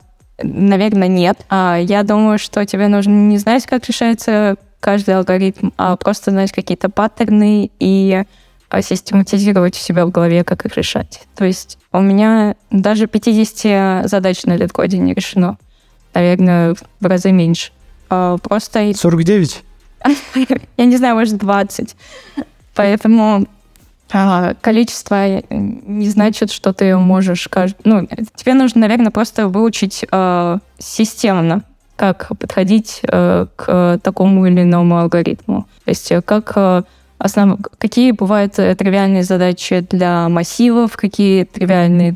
[0.43, 1.39] наверное, нет.
[1.49, 6.53] А, я думаю, что тебе нужно не знать, как решается каждый алгоритм, а просто знать
[6.53, 8.23] какие-то паттерны и
[8.69, 11.27] а, систематизировать у себя в голове, как их решать.
[11.35, 15.57] То есть у меня даже 50 задач на лид-коде не решено.
[16.13, 17.73] Наверное, в разы меньше.
[18.09, 18.93] А, просто...
[18.95, 19.61] 49?
[20.77, 21.93] Я не знаю, может, 20.
[22.73, 23.45] Поэтому
[24.13, 27.49] а, количество не значит, что ты можешь...
[27.83, 30.05] Ну, тебе нужно, наверное, просто выучить
[30.79, 31.65] системно
[31.97, 35.67] как подходить э, к такому или иному алгоритму.
[35.83, 36.83] То есть э, как э,
[37.17, 37.59] основ...
[37.79, 42.15] какие бывают тривиальные задачи для массивов, какие тривиальные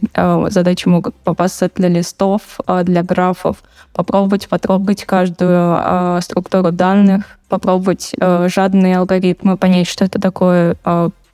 [0.49, 3.57] задачи могут попасться для листов, для графов,
[3.93, 8.13] попробовать потрогать каждую структуру данных, попробовать
[8.45, 10.77] жадные алгоритмы, понять, что это такое,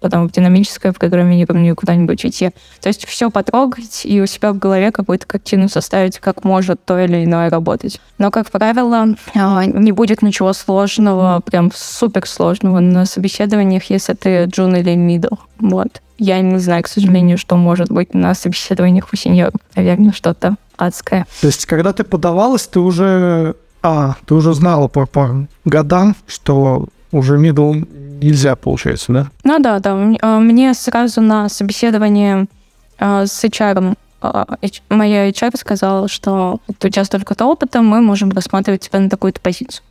[0.08, 2.52] потом в динамическое программирование куда-нибудь идти.
[2.80, 6.98] То есть все потрогать и у себя в голове какую-то картину составить, как может то
[6.98, 8.00] или иное работать.
[8.18, 14.46] Но, как правило, а, не будет ничего сложного, прям супер сложного на собеседованиях, если ты
[14.46, 15.36] джун или мидл.
[15.60, 16.02] Вот.
[16.18, 19.60] Я не знаю, к сожалению, что может быть на собеседованиях у сеньоров.
[19.76, 21.28] Наверное, что-то адское.
[21.42, 26.86] То есть, когда ты подавалась, ты уже а, ты уже знала по, по годам, что
[27.12, 27.86] уже middle
[28.22, 29.28] нельзя, получается, да?
[29.44, 30.14] Ну да, да.
[30.22, 32.48] А, мне сразу на собеседование
[33.00, 34.46] а, с HR а,
[34.90, 39.84] моя HR сказала, что у тебя столько-то опыта, мы можем рассматривать тебя на такую-то позицию.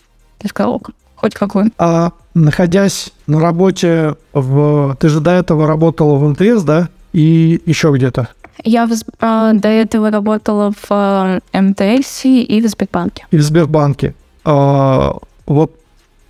[0.43, 0.81] Я сказала,
[1.15, 1.71] хоть какую.
[1.79, 4.97] А находясь на работе в...
[4.99, 6.89] Ты же до этого работала в МТС, да?
[7.13, 8.29] И еще где-то?
[8.65, 13.27] Я в, а, до этого работала в МТС и в Сбербанке.
[13.31, 14.15] И в Сбербанке.
[14.45, 15.79] А, вот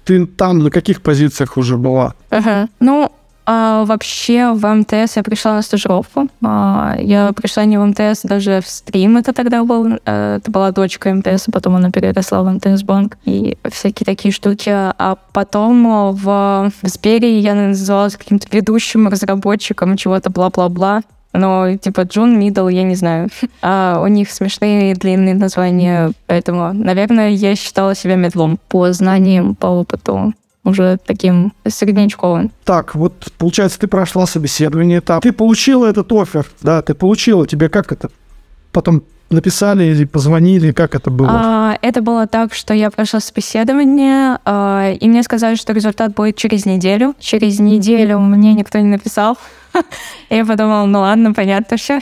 [0.07, 2.15] ты там на каких позициях уже была?
[2.31, 2.69] Ага.
[2.81, 3.11] Ну,
[3.45, 6.29] а, вообще в МТС я пришла на стажировку.
[6.43, 9.99] А, я пришла не в МТС, даже в стрим это тогда был.
[10.05, 14.71] А, это была дочка МТС, потом она переросла в МТС банк и всякие такие штуки.
[14.71, 21.03] А потом в, в Сбере я называлась каким-то ведущим разработчиком чего-то бла-бла-бла
[21.37, 23.29] но типа Джун, Middle, я не знаю.
[23.63, 29.67] А у них смешные длинные названия, поэтому, наверное, я считала себя медлом по знаниям, по
[29.67, 32.51] опыту уже таким среднячковым.
[32.65, 35.23] Так, вот, получается, ты прошла собеседование, этап.
[35.23, 37.47] Ты получила этот офер, да, ты получила.
[37.47, 38.11] Тебе как это
[38.73, 41.31] потом написали или позвонили, как это было?
[41.33, 46.37] А, это было так, что я прошла собеседование, а, и мне сказали, что результат будет
[46.37, 47.15] через неделю.
[47.19, 49.39] Через неделю мне никто не написал.
[50.31, 52.01] Я подумала, ну ладно, понятно все.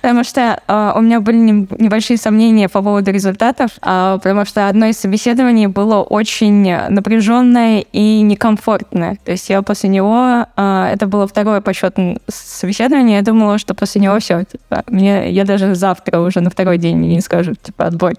[0.00, 4.86] потому что э, у меня были небольшие сомнения по поводу результатов, э, потому что одно
[4.86, 9.18] из собеседований было очень напряженное и некомфортное.
[9.24, 13.74] То есть я после него, э, это было второе по счету собеседование, я думала, что
[13.74, 17.86] после него все, типа, мне, я даже завтра уже на второй день не скажу, типа,
[17.86, 18.14] отбой.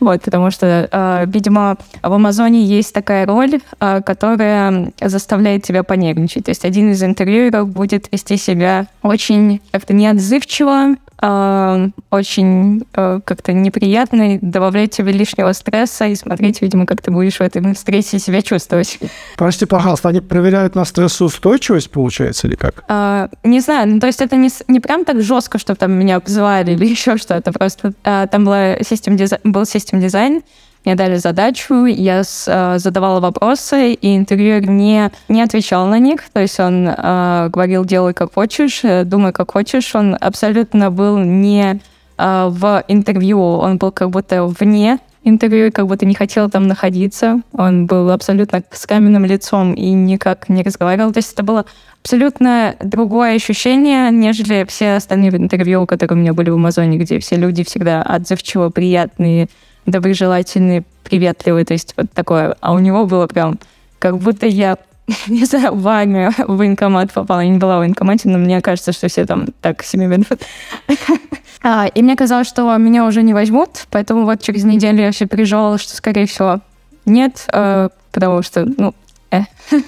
[0.00, 6.44] Вот, потому что, видимо, в Амазоне есть такая роль, которая заставляет тебя понервничать.
[6.44, 13.20] То есть один из интервьюеров будет вести вести себя очень как-то неотзывчиво, э, очень э,
[13.24, 18.18] как-то неприятно, добавлять тебе лишнего стресса и смотреть, видимо, как ты будешь в этой встрече
[18.18, 18.98] себя чувствовать.
[19.36, 22.84] Прости, пожалуйста, они проверяют на стрессоустойчивость, получается, или как?
[22.88, 26.16] Э, не знаю, ну, то есть это не, не прям так жестко, что там меня
[26.16, 30.42] обзывали или еще что-то, просто э, там была систем дизайн, был систем дизайн,
[30.88, 36.22] мне дали задачу, я с, э, задавала вопросы, и интервьюер не, не отвечал на них.
[36.32, 39.94] То есть он э, говорил, делай как хочешь, э, думай как хочешь.
[39.94, 41.78] Он абсолютно был не
[42.16, 47.42] э, в интервью, он был как будто вне интервью, как будто не хотел там находиться.
[47.52, 51.12] Он был абсолютно с каменным лицом и никак не разговаривал.
[51.12, 51.66] То есть это было
[52.00, 57.36] абсолютно другое ощущение, нежели все остальные интервью, которые у меня были в Амазоне, где все
[57.36, 59.48] люди всегда отзывчиво, приятные,
[59.90, 62.56] доброжелательный, приветливый, то есть вот такое.
[62.60, 63.58] А у него было прям,
[63.98, 64.76] как будто я,
[65.26, 67.40] не знаю, в армию, в военкомат попала.
[67.40, 70.40] Я не была в военкомате, но мне кажется, что все там так себе ведут.
[71.60, 75.26] А, и мне казалось, что меня уже не возьмут, поэтому вот через неделю я все
[75.26, 76.60] переживала, что, скорее всего,
[77.04, 78.94] нет, э, потому что, ну,
[79.32, 79.40] э.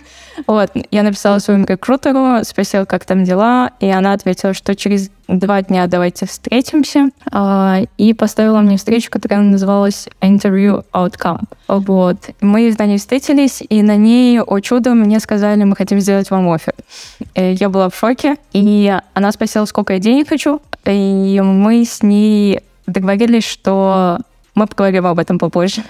[0.46, 5.62] Вот, я написала своему рекрутеру, спросила, как там дела, и она ответила, что через два
[5.62, 11.44] дня давайте встретимся, а, и поставила мне встречу, которая называлась Interview Outcome.
[11.68, 12.30] Вот.
[12.40, 16.48] Мы на ней встретились, и на ней, о чудо, мне сказали, мы хотим сделать вам
[16.50, 16.74] офер.
[17.34, 22.02] И я была в шоке, и она спросила, сколько я денег хочу, и мы с
[22.02, 24.18] ней договорились, что
[24.54, 25.82] мы поговорим об этом попозже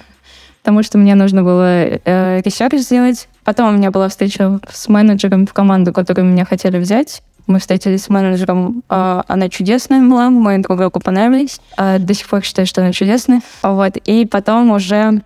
[0.63, 3.29] потому что мне нужно было э, research сделать.
[3.45, 7.23] Потом у меня была встреча с менеджером в команду, которую меня хотели взять.
[7.47, 11.61] Мы встретились с менеджером, э, она чудесная была, мы друг другу понравились.
[11.77, 13.41] Э, до сих пор считаю, что она чудесная.
[13.63, 13.97] Вот.
[13.97, 15.23] И потом уже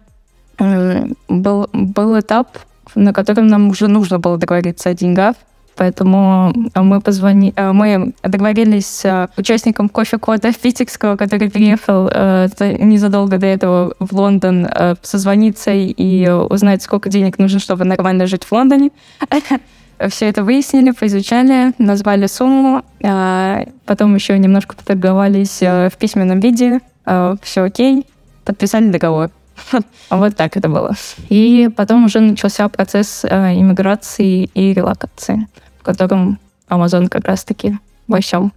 [0.59, 2.59] э, был, был этап,
[2.95, 5.37] на котором нам уже нужно было договориться о деньгах.
[5.77, 13.39] Поэтому э, мы позвонили, э, мы договорились с э, участником кофе-кода Питекского, который приехал незадолго
[13.39, 14.69] до этого в Лондон
[15.03, 18.91] созвониться и узнать, сколько денег нужно, чтобы нормально жить в Лондоне.
[20.09, 28.07] Все это выяснили, поизучали, назвали сумму, потом еще немножко поторговались в письменном виде, все окей,
[28.45, 29.31] подписали договор.
[30.11, 30.95] Вот так это было.
[31.29, 35.47] И потом уже начался процесс иммиграции и релокации
[35.85, 38.53] которым Amazon как раз-таки во всем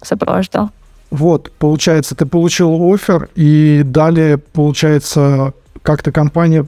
[0.00, 0.70] сопровождал.
[1.10, 6.66] Вот, получается, ты получил офер, и далее, получается, как-то компания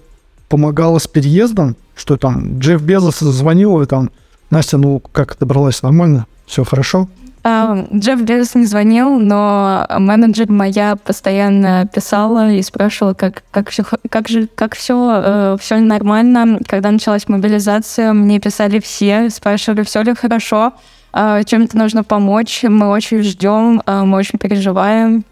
[0.49, 4.11] помогала с переездом, что там Джефф Безос звонил, и там,
[4.51, 6.27] Настя, ну как добралась нормально?
[6.47, 7.09] Все хорошо?
[7.45, 13.85] Uh, Джефф Безос не звонил, но менеджер моя постоянно писала и спрашивала, как, как все,
[14.09, 16.59] как же, как все, э, все нормально.
[16.67, 20.73] Когда началась мобилизация, мне писали все, спрашивали, все ли хорошо,
[21.13, 25.27] э, чем-то нужно помочь, мы очень ждем, э, мы очень переживаем,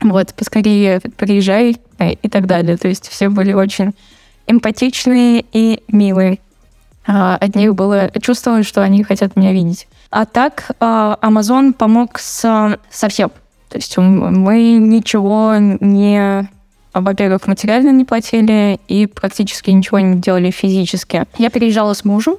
[0.00, 2.76] вот, поскорее приезжай и так далее.
[2.76, 3.94] То есть все были очень
[4.48, 6.40] эмпатичные и милые.
[7.06, 9.86] Э, от них было чувствовалось, что они хотят меня видеть.
[10.10, 13.30] А так а, Amazon помог с, со всем.
[13.68, 16.48] То есть мы ничего не
[16.94, 21.26] во-первых, материально не платили и практически ничего не делали физически.
[21.36, 22.36] Я переезжала с мужем,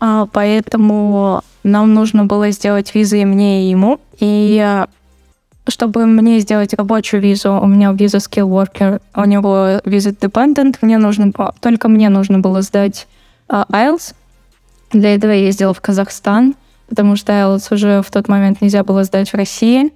[0.00, 4.00] а, поэтому нам нужно было сделать визы и мне, и ему.
[4.18, 4.84] И
[5.68, 10.98] чтобы мне сделать рабочую визу, у меня виза skill worker, у него виза dependent, мне
[10.98, 13.06] нужно только мне нужно было сдать
[13.48, 14.14] IELTS.
[14.92, 16.54] Для этого я ездила в Казахстан,
[16.88, 19.92] потому что IELTS уже в тот момент нельзя было сдать в России.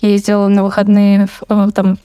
[0.00, 1.98] Я ездила на выходные в, там,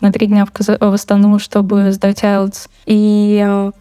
[0.00, 0.68] на три дня в, Каз...
[0.68, 2.68] в Астану, чтобы сдать IELTS.
[2.86, 3.72] И э,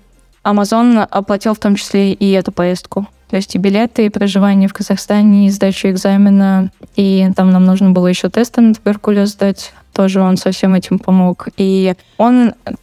[0.43, 3.08] Amazon оплатил в том числе и эту поездку.
[3.30, 6.71] То есть и билеты, и проживание в Казахстане, и сдачу экзамена.
[6.95, 9.73] И там нам нужно было еще тесты на туберкулез сдать.
[9.93, 11.49] Тоже он со всем этим помог.
[11.58, 12.73] И он Э,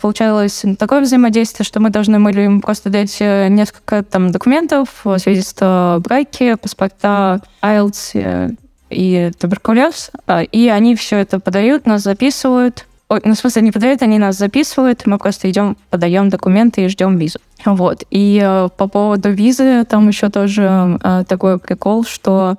[0.00, 5.96] получалось такое взаимодействие, что мы должны были им просто дать э, несколько там документов, свидетельства
[5.96, 8.50] о браке, паспорта, IELTS э,
[8.90, 10.10] и туберкулез,
[10.52, 14.36] и они все это подают, нас записывают, Ой, ну, в смысле, не подают, они нас
[14.36, 17.38] записывают, мы просто идем, подаем документы и ждем визу.
[17.64, 18.02] Вот.
[18.10, 22.56] И э, по поводу визы, там еще тоже э, такой прикол, что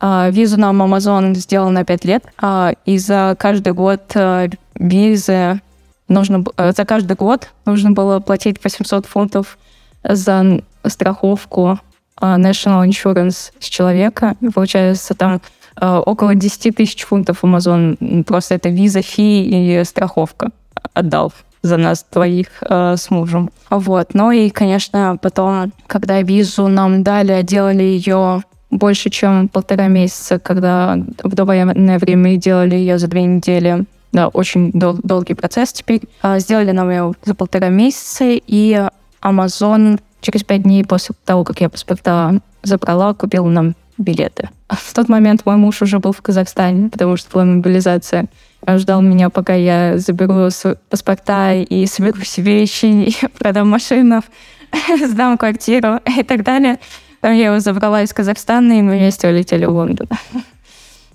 [0.00, 5.60] э, визу нам Amazon сделал на 5 лет, э, и за каждый год э, визы
[6.08, 9.58] нужно э, за каждый год нужно было платить 800 фунтов
[10.02, 11.78] за страховку
[12.20, 14.34] э, National Insurance с человека.
[14.40, 15.40] И получается, там
[15.80, 20.50] э, около 10 тысяч фунтов Amazon просто это виза, фи и страховка
[20.94, 21.32] отдал
[21.62, 23.50] за нас двоих э, с мужем.
[23.70, 24.14] Вот.
[24.14, 30.96] Ну и, конечно, потом, когда визу нам дали, делали ее больше, чем полтора месяца, когда
[31.22, 33.84] в довоенное время делали ее за две недели.
[34.12, 36.02] Да, очень дол- долгий процесс теперь.
[36.22, 38.88] А, сделали нам ее за полтора месяца, и
[39.22, 44.48] Amazon через пять дней после того, как я паспорта забрала, купил нам билеты.
[44.68, 48.26] В тот момент мой муж уже был в Казахстане, потому что была мобилизация.
[48.66, 50.48] Он ждал меня, пока я заберу
[50.88, 54.22] паспорта и соберу все вещи, и продам машину,
[55.06, 56.78] сдам квартиру и так далее.
[57.20, 60.08] Там я его забрала из Казахстана, и мы вместе улетели в Лондон.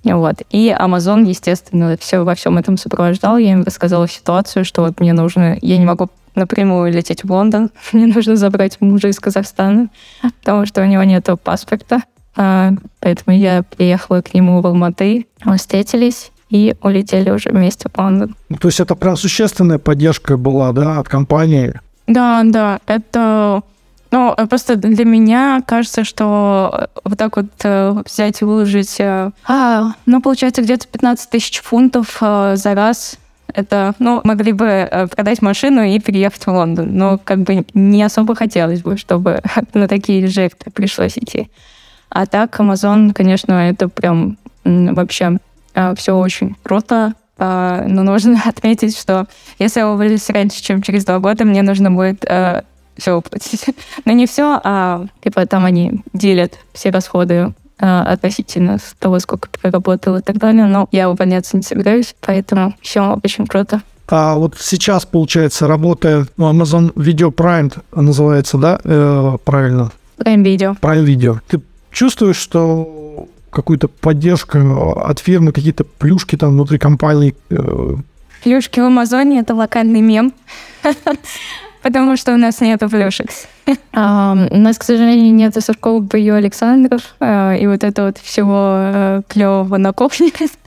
[0.03, 0.41] Вот.
[0.49, 3.37] И Amazon, естественно, все во всем этом сопровождал.
[3.37, 5.57] Я им рассказала ситуацию, что вот мне нужно...
[5.61, 7.69] Я не могу напрямую лететь в Лондон.
[7.93, 9.89] Мне нужно забрать мужа из Казахстана,
[10.39, 12.01] потому что у него нет паспорта.
[12.35, 17.97] А, поэтому я приехала к нему в Алматы, мы встретились и улетели уже вместе в
[17.97, 18.35] Лондон.
[18.49, 21.79] Ну, то есть это прям существенная поддержка была, да, от компании?
[22.07, 23.61] Да, да, это
[24.13, 29.93] ну, просто для меня кажется, что вот так вот э, взять и выложить, э, а,
[30.05, 33.17] ну, получается, где-то 15 тысяч фунтов э, за раз.
[33.51, 36.95] Это, ну, могли бы э, продать машину и переехать в Лондон.
[36.95, 39.41] Но как бы не особо хотелось бы, чтобы
[39.73, 41.49] на такие жертвы пришлось идти.
[42.09, 45.39] А так, Amazon, конечно, это прям вообще
[45.73, 47.15] э, все очень круто.
[47.39, 49.25] Э, но нужно отметить, что
[49.57, 52.61] если я уволюсь раньше, чем через два года, мне нужно будет э,
[52.97, 53.65] все уплатить.
[54.05, 60.17] Но не все, а типа там они делят все расходы а, относительно того, сколько проработал
[60.17, 60.65] и так далее.
[60.65, 63.81] Но я увольняться не собираюсь, поэтому все очень круто.
[64.07, 69.91] А вот сейчас, получается, работая, ну, Amazon Video Prime называется, да, э, правильно?
[70.17, 70.79] Prime Video.
[70.79, 71.39] Prime Video.
[71.47, 77.35] Ты чувствуешь, что какую-то поддержку от фирмы, какие-то плюшки там внутри компании?
[77.49, 77.95] Э...
[78.43, 80.33] Плюшки в Амазоне— это локальный мем.
[81.83, 83.29] потому что у нас нету плюшек.
[83.67, 89.21] У нас, к сожалению, нет Сушкова Бою Александров а, и вот это вот всего э,
[89.27, 89.93] клевого на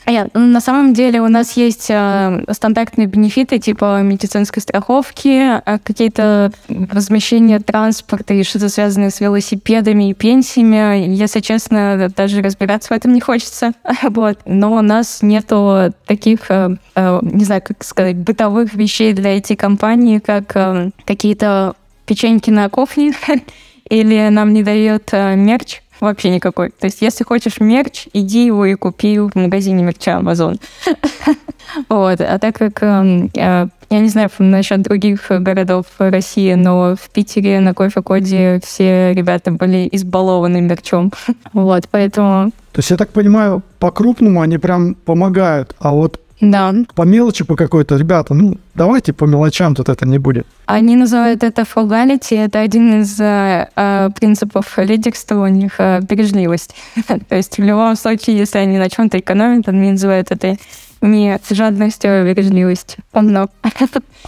[0.06, 0.22] кухне.
[0.22, 5.78] А ну, на самом деле у нас есть э, стандартные бенефиты типа медицинской страховки, а
[5.78, 11.14] какие-то размещения транспорта и что-то связанное с велосипедами и пенсиями.
[11.14, 13.72] Если честно, даже разбираться в этом не хочется.
[14.16, 14.38] Вот.
[14.46, 20.92] Но у нас нету таких, э, не знаю, как сказать, бытовых вещей для IT-компании, как
[21.04, 21.74] какие-то
[22.06, 23.14] печеньки на кухне,
[23.88, 26.70] или нам не дает э, мерч вообще никакой.
[26.70, 30.60] То есть, если хочешь мерч, иди его и купи в магазине мерча Amazon.
[31.88, 32.20] Вот.
[32.20, 37.74] А так как эм, я не знаю насчет других городов России, но в Питере на
[37.74, 41.12] кофе-коде все ребята были избалованы мерчом.
[41.52, 42.50] Вот, поэтому...
[42.72, 46.74] То есть, я так понимаю, по-крупному они прям помогают, а вот да.
[46.94, 50.46] По мелочи по какой-то, ребята, ну, давайте по мелочам тут это не будет.
[50.66, 56.74] Они называют это frugality, это один из э, э, принципов лидерства у них э, бережливость.
[57.28, 60.56] То есть в любом случае, если они на чем-то экономят, они называют это
[61.00, 63.02] не жадностью, а бережливостью.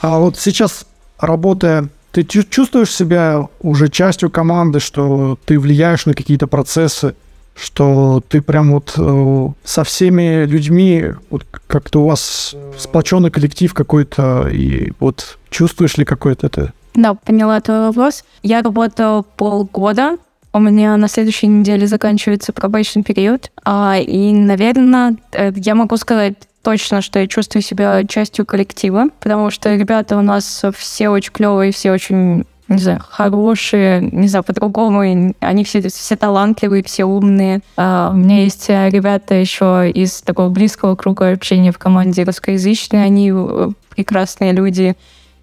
[0.00, 0.86] А вот сейчас,
[1.18, 7.14] работая ты чувствуешь себя уже частью команды, что ты влияешь на какие-то процессы,
[7.58, 14.48] что ты прям вот э, со всеми людьми, вот как-то у вас сплоченный коллектив какой-то,
[14.48, 16.72] и вот чувствуешь ли какой-то это?
[16.94, 18.24] Да, поняла твой вопрос.
[18.42, 20.18] Я работала полгода,
[20.52, 26.34] у меня на следующей неделе заканчивается пробачный период, а, и, наверное, э, я могу сказать
[26.62, 31.72] точно, что я чувствую себя частью коллектива, потому что ребята у нас все очень клевые,
[31.72, 35.00] все очень не знаю, хорошие, не знаю, по-другому.
[35.40, 37.60] Они все, все талантливые, все умные.
[37.76, 43.04] А, у меня есть э, ребята еще из такого близкого круга общения в команде русскоязычные.
[43.04, 44.96] Они э, прекрасные люди.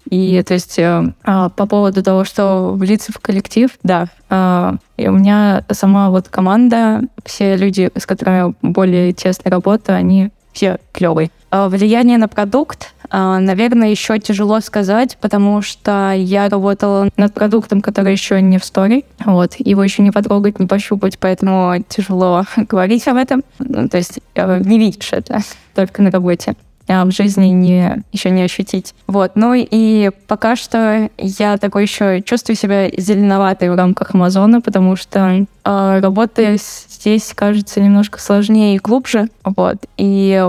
[0.08, 4.06] И то есть э, а, по поводу того, что влиться в коллектив, да.
[4.30, 9.98] А, и у меня сама вот команда, все люди, с которыми я более тесно работаю,
[9.98, 11.30] они все клевые.
[11.52, 18.12] Влияние на продукт а, наверное, еще тяжело сказать, потому что я работала над продуктом, который
[18.12, 19.04] еще не в сторе.
[19.24, 23.44] Вот, его еще не потрогать, не пощупать, поэтому тяжело говорить об этом.
[23.58, 25.40] Ну, то есть э, не видишь это
[25.74, 26.56] только на работе
[26.88, 28.94] в жизни не, еще не ощутить.
[29.06, 29.32] Вот.
[29.34, 35.46] Ну и пока что я такой еще чувствую себя зеленоватой в рамках Амазона, потому что
[35.64, 39.28] э, работа здесь кажется немножко сложнее и глубже.
[39.44, 39.76] Вот.
[39.96, 40.44] И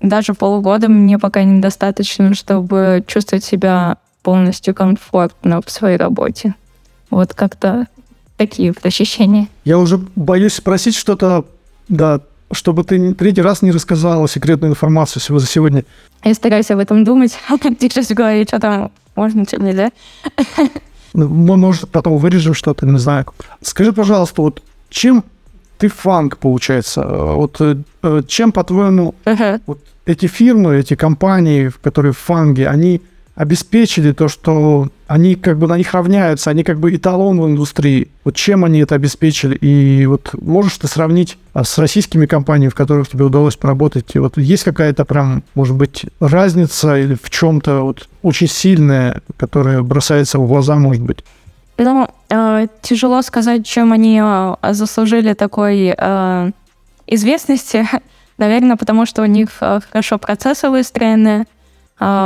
[0.00, 6.54] даже полугода мне пока недостаточно, чтобы чувствовать себя полностью комфортно в своей работе.
[7.10, 7.86] Вот как-то
[8.36, 9.48] такие вот ощущения.
[9.64, 11.44] Я уже боюсь спросить что-то,
[11.88, 12.20] да,
[12.52, 15.84] чтобы ты третий раз не рассказала секретную информацию всего за сегодня.
[16.24, 19.90] Я стараюсь об этом думать, а как ты сейчас говоришь, что там можно, что нельзя.
[21.14, 23.26] Ну, мы, может, потом вырежем что-то, не знаю.
[23.60, 25.24] Скажи, пожалуйста, вот чем
[25.78, 27.04] ты фанк, получается.
[27.04, 29.60] Вот э, чем, по-твоему, Мгм.
[29.66, 33.00] вот эти фирмы, эти компании, в которые фанги, они
[33.34, 38.08] обеспечили то, что они как бы на них равняются, они как бы эталон в индустрии.
[38.24, 39.56] Вот чем они это обеспечили?
[39.56, 44.14] И вот можешь ты сравнить а, с российскими компаниями, в которых тебе удалось поработать?
[44.14, 49.82] И вот есть какая-то прям, может быть, разница или в чем-то вот очень сильная, которая
[49.82, 51.24] бросается в глаза, может быть?
[51.78, 56.50] Ну, э, тяжело сказать, чем они э, заслужили такой э,
[57.06, 57.88] известности.
[58.38, 61.46] Наверное, потому что у них хорошо процессы выстроены,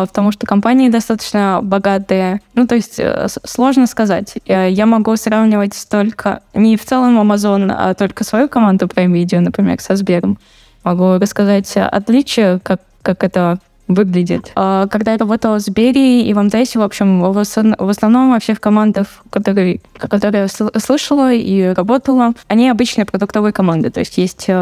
[0.07, 2.41] потому что компании достаточно богатые.
[2.55, 4.35] Ну, то есть э, сложно сказать.
[4.47, 9.41] Э, Я могу сравнивать только не в целом Amazon, а только свою команду Prime Video,
[9.41, 10.39] например, со Сбером.
[10.85, 13.59] Могу рассказать отличия, как, как это
[13.89, 14.51] выглядит.
[14.57, 18.31] А, Когда я работала в Сбере и в МТС, в общем, в основ- в основном
[18.33, 23.91] во всех командах, которые, которые я сл- слышала и работала, они обычные продуктовые команды.
[23.91, 24.53] То есть есть э,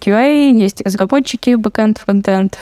[0.00, 2.58] QA, есть разработчики, бэкэнд, фронтенд,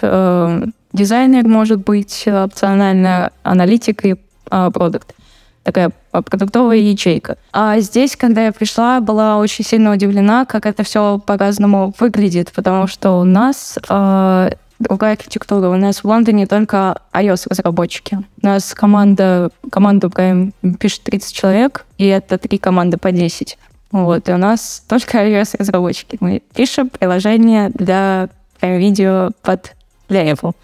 [0.97, 4.17] дизайнер может быть э, опционально, аналитик и
[4.51, 5.15] э, продукт
[5.63, 7.39] такая а, продуктовая ячейка.
[7.53, 12.87] А здесь, когда я пришла, была очень сильно удивлена, как это все по-разному выглядит, потому
[12.87, 15.69] что у нас э, другая архитектура.
[15.69, 18.19] У нас в Лондоне только iOS-разработчики.
[18.43, 23.59] У нас команда, команду прям пишет 30 человек, и это три команды по 10.
[23.91, 26.17] Вот, и у нас только iOS-разработчики.
[26.21, 28.29] Мы пишем приложение для
[28.61, 29.73] прям видео под
[30.09, 30.55] для Apple.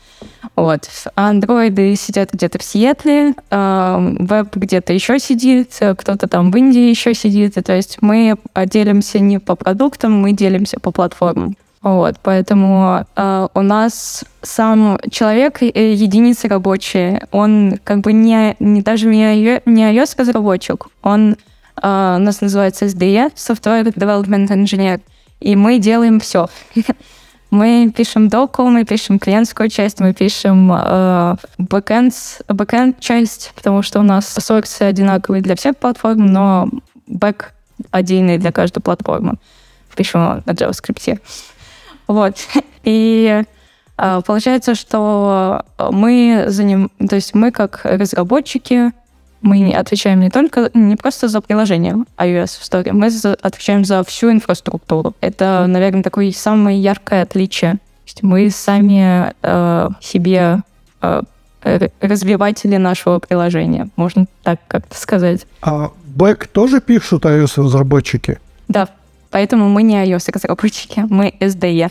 [0.56, 0.88] Вот.
[1.14, 6.90] Андроиды сидят где-то в Сиэтле, э, веб где-то еще сидит, э, кто-то там в Индии
[6.90, 7.54] еще сидит.
[7.64, 8.36] То есть мы
[8.66, 11.56] делимся не по продуктам, мы делимся по платформам.
[11.82, 18.82] Вот, поэтому э, у нас сам человек, э, единицы рабочие, он как бы не, не
[18.82, 21.34] даже не, не iOS-разработчик, он э,
[21.82, 25.00] у нас называется SDE, Software Development Engineer,
[25.40, 26.48] и мы делаем все.
[27.52, 30.68] Мы пишем доку, мы пишем клиентскую часть, мы пишем
[31.58, 36.70] бэкэнд часть, потому что у нас сорсы одинаковые для всех платформ, но
[37.06, 37.52] бэк
[37.90, 39.34] отдельный для каждой платформы.
[39.94, 41.20] Пишем на JavaScript.
[42.06, 42.36] Вот.
[42.84, 43.44] И
[43.98, 48.92] э, получается, что мы за ним, то есть мы как разработчики,
[49.42, 54.02] мы отвечаем не только, не просто за приложение iOS в Store, мы за- отвечаем за
[54.04, 55.14] всю инфраструктуру.
[55.20, 57.76] Это, наверное, такое самое яркое отличие.
[58.22, 60.58] Мы сами э, себе
[61.00, 61.22] э,
[62.00, 65.46] развиватели нашего приложения, можно так как-то сказать.
[65.62, 68.38] А бэк тоже пишут iOS-разработчики?
[68.68, 68.88] Да,
[69.30, 71.90] поэтому мы не iOS-разработчики, мы SDE.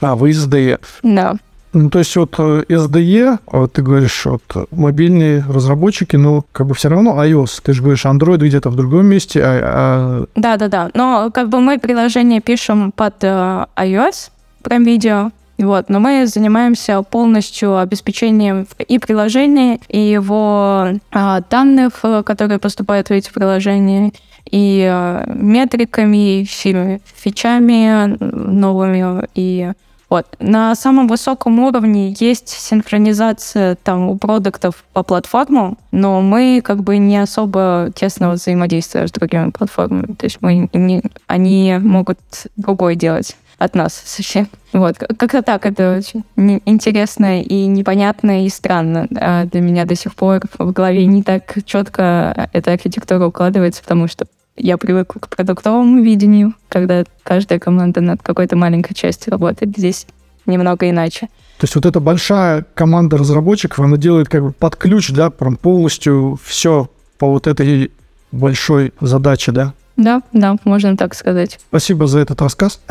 [0.00, 0.80] А, вы SDE.
[1.02, 1.36] Да.
[1.74, 6.74] Ну, то есть вот э, SDE, вот ты говоришь, вот мобильные разработчики, но как бы
[6.74, 7.60] все равно iOS.
[7.62, 10.90] Ты же говоришь, Android где-то в другом месте, а, а Да, да, да.
[10.94, 14.30] Но как бы мы приложение пишем под э, iOS,
[14.62, 15.30] прям видео.
[15.58, 23.08] Вот, но мы занимаемся полностью обеспечением и приложения, и его а, данных, э, которые поступают
[23.08, 24.12] в эти приложения,
[24.50, 29.26] и э, метриками, и фичами новыми.
[29.34, 29.72] И
[30.14, 30.26] вот.
[30.38, 36.98] На самом высоком уровне есть синхронизация там у продуктов по платформам, но мы как бы
[36.98, 40.14] не особо тесно взаимодействуем с другими платформами.
[40.14, 42.20] То есть мы не, они могут
[42.54, 44.46] другое делать от нас совсем.
[44.72, 46.24] Вот, как-то так, это очень
[46.64, 49.08] интересно и непонятно и странно.
[49.16, 54.06] А для меня до сих пор в голове не так четко эта архитектура укладывается, потому
[54.06, 54.26] что
[54.56, 59.76] я привыкла к продуктовому видению, когда каждая команда над какой-то маленькой частью работает.
[59.76, 60.06] Здесь
[60.46, 61.28] немного иначе.
[61.58, 65.56] То есть вот эта большая команда разработчиков, она делает как бы под ключ, да, прям
[65.56, 67.92] полностью все по вот этой
[68.32, 69.74] большой задаче, да?
[69.96, 71.60] Да, да, можно так сказать.
[71.68, 72.80] Спасибо за этот рассказ.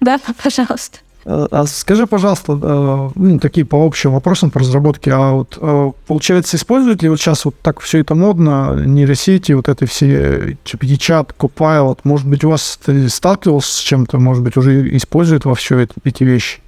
[0.00, 0.98] Да, пожалуйста.
[1.24, 5.92] Э, А скажи, пожалуйста, э, ну, такие по общим вопросам по разработке, а вот э,
[6.06, 10.86] получается, используют ли вот сейчас вот так все это модно, нейросети, вот это все, типа,
[10.98, 15.78] чат, Copilot, может быть, у вас сталкивался с чем-то, может быть, уже используют во все
[15.78, 16.60] это, эти вещи?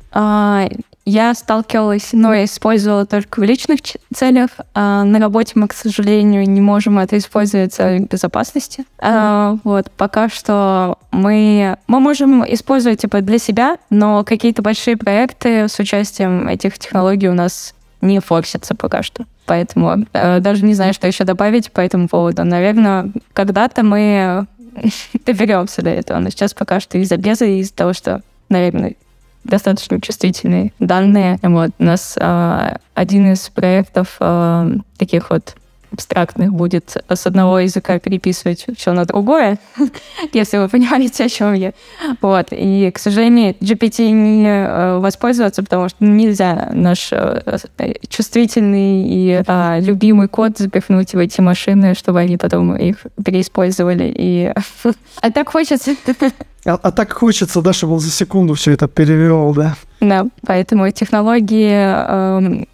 [1.09, 3.79] Я сталкивалась, но я использовала только в личных
[4.13, 4.51] целях.
[4.75, 8.85] А на работе мы, к сожалению, не можем это использовать в целях безопасности.
[8.99, 15.69] А, Вот, пока что мы, мы можем использовать типа для себя, но какие-то большие проекты
[15.69, 19.27] с участием этих технологий у нас не форсятся пока что.
[19.47, 22.43] Поэтому э, даже не знаю, что еще добавить по этому поводу.
[22.43, 24.49] Наверное, когда-то мы
[25.25, 26.19] доберемся до этого.
[26.19, 28.97] Но сейчас пока что из-за беза, из-за того, что, наверное,
[29.47, 31.39] достаточно чувствительные данные.
[31.43, 31.71] Вот.
[31.79, 35.57] У нас э, один из проектов э, таких вот
[35.93, 39.59] абстрактных будет с одного языка переписывать все на другое,
[40.33, 41.73] если вы понимаете, о чем я.
[42.21, 42.49] Вот.
[42.51, 47.61] И, к сожалению, GPT не э, воспользоваться, потому что нельзя наш э,
[48.09, 54.13] чувствительный и а, любимый код запихнуть в эти машины, чтобы они потом их переиспользовали.
[54.17, 54.53] И...
[55.21, 55.97] А так хочется
[56.67, 59.77] а, а так хочется, да, чтобы он за секунду все это перевел, да?
[60.01, 62.65] Да, поэтому технологии э,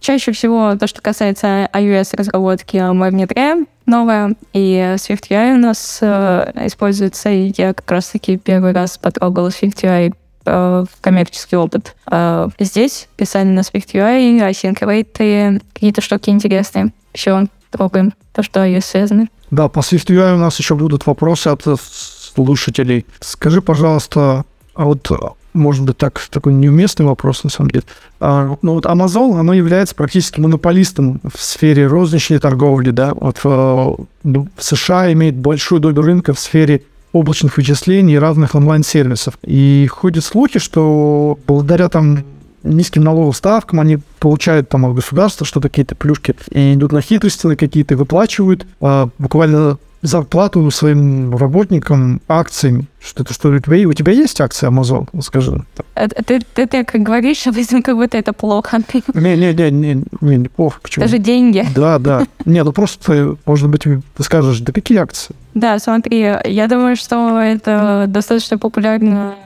[0.00, 6.52] чаще всего то, что касается iOS разработки, мы внедряем новое, и SwiftUI у нас э,
[6.66, 10.12] используется, и я как раз-таки первый раз потрогала SwiftUI
[10.44, 11.94] э, в коммерческий опыт.
[12.10, 16.92] Э, здесь писали на SwiftUI, async await, какие-то штуки интересные.
[17.14, 19.28] Еще трогаем то, что iOS связаны.
[19.50, 23.06] Да, по SwiftUI у нас еще будут вопросы от слушателей.
[23.20, 24.44] Скажи, пожалуйста,
[24.74, 25.08] а вот
[25.56, 27.84] может быть, так, такой неуместный вопрос, на самом деле.
[28.20, 33.14] А, ну, вот Amazon, оно является практически монополистом в сфере розничной торговли, да.
[33.14, 36.82] Вот в, ну, в США имеет большую долю рынка в сфере
[37.12, 39.38] облачных вычислений и разных онлайн-сервисов.
[39.42, 42.24] И ходят слухи, что благодаря там
[42.62, 47.46] низким налоговым ставкам, они получают там от государства что-то, какие-то плюшки, и идут на хитрости
[47.46, 52.86] на какие-то, выплачивают а, буквально зарплату своим работникам акциями.
[53.06, 55.08] Что это что у тебя, у тебя есть акции Amazon?
[55.22, 55.64] Скажи.
[55.94, 58.78] А, ты, ты, как говоришь, обычно как будто это плохо.
[59.14, 60.80] Не, не, не, не, плохо.
[60.82, 61.04] Почему?
[61.04, 61.64] Это же деньги.
[61.74, 62.26] Да, да.
[62.44, 65.36] Не, ну просто, может быть, ты скажешь, да какие акции?
[65.54, 69.36] Да, смотри, я думаю, что это достаточно популярная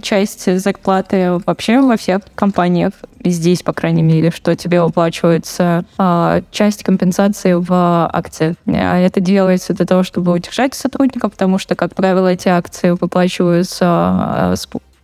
[0.00, 2.92] часть зарплаты вообще во всех компаниях,
[3.24, 8.56] здесь, по крайней мере, что тебе выплачивается а, часть компенсации в акциях.
[8.66, 13.86] А это делается для того, чтобы удержать сотрудников, потому что, как правило, эти акции выплачиваются
[13.86, 14.54] а,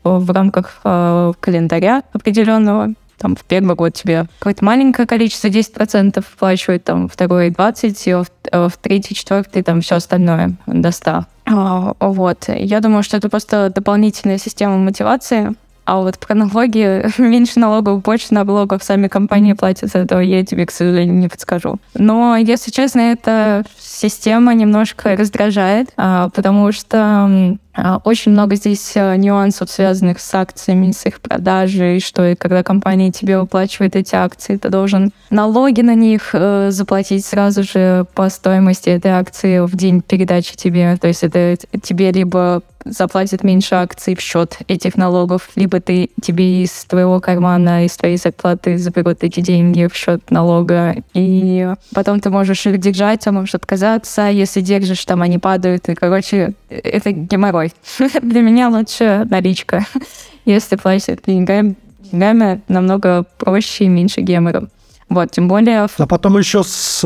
[0.05, 7.09] в рамках календаря определенного там в первый год тебе какое-то маленькое количество, 10% вплачивает, там
[7.09, 11.25] второй 20, в, в третий, четвертый, там все остальное до 100.
[11.47, 12.45] А, вот.
[12.49, 18.33] Я думаю, что это просто дополнительная система мотивации, а вот про налоги, меньше налогов, больше
[18.33, 21.77] налогов сами компании платят, этого я тебе, к сожалению, не подскажу.
[21.95, 27.57] Но, если честно, эта система немножко раздражает, а, потому что
[28.05, 33.11] очень много здесь э, нюансов, связанных с акциями, с их продажей, что и когда компания
[33.11, 38.91] тебе выплачивает эти акции, ты должен налоги на них э, заплатить сразу же по стоимости
[38.91, 40.97] этой акции в день передачи тебе.
[41.01, 46.63] То есть это тебе либо заплатят меньше акций в счет этих налогов, либо ты тебе
[46.63, 52.31] из твоего кармана, из твоей зарплаты заберут эти деньги в счет налога, и потом ты
[52.31, 57.73] можешь их держать, а можешь отказаться, если держишь, там они падают, и, короче, это геморрой.
[58.23, 59.87] Для меня лучше наличка.
[60.45, 61.75] Если платят деньгами,
[62.11, 64.69] деньгами намного проще и меньше гемора.
[65.09, 65.87] Вот, тем более...
[65.97, 67.05] А потом еще с,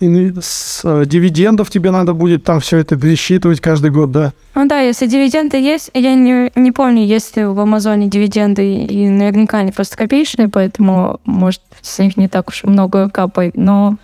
[0.00, 4.32] с э, дивидендов тебе надо будет там все это пересчитывать каждый год, да?
[4.54, 9.08] Ну да, если дивиденды есть, я не, не помню, есть ли в Амазоне дивиденды, и
[9.08, 13.96] наверняка они просто копеечные, поэтому, может, с них не так уж много капает, но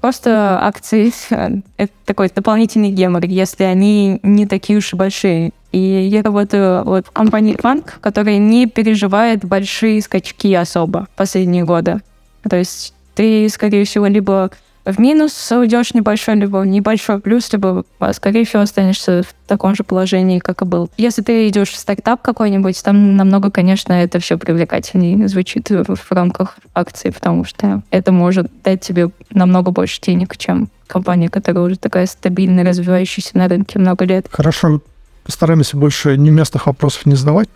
[0.00, 1.12] просто акции—
[1.76, 5.52] это такой дополнительный гемор, если они не такие уж и большие.
[5.72, 12.00] И я работаю вот в компании банк, которая не переживает большие скачки особо последние годы.
[12.48, 14.50] То есть ты, скорее всего, либо
[14.84, 19.84] в минус уйдешь небольшой, либо небольшой плюс, либо, а, скорее всего, останешься в таком же
[19.84, 20.90] положении, как и был.
[20.96, 26.56] Если ты идешь в стартап какой-нибудь, там намного, конечно, это все привлекательнее звучит в, рамках
[26.74, 32.06] акции, потому что это может дать тебе намного больше денег, чем компания, которая уже такая
[32.06, 34.26] стабильная, развивающаяся на рынке много лет.
[34.30, 34.80] Хорошо.
[35.22, 37.48] Постараемся больше неместных вопросов не задавать.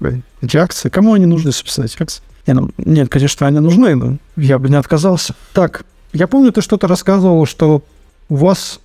[0.43, 2.23] Эти акции, кому они нужны, собственно, эти акции?
[2.47, 5.35] Не, ну, нет, конечно, они нужны, но я бы не отказался.
[5.55, 5.85] Так,
[6.15, 7.83] я помню, ты что-то рассказывал, что
[8.29, 8.81] у вас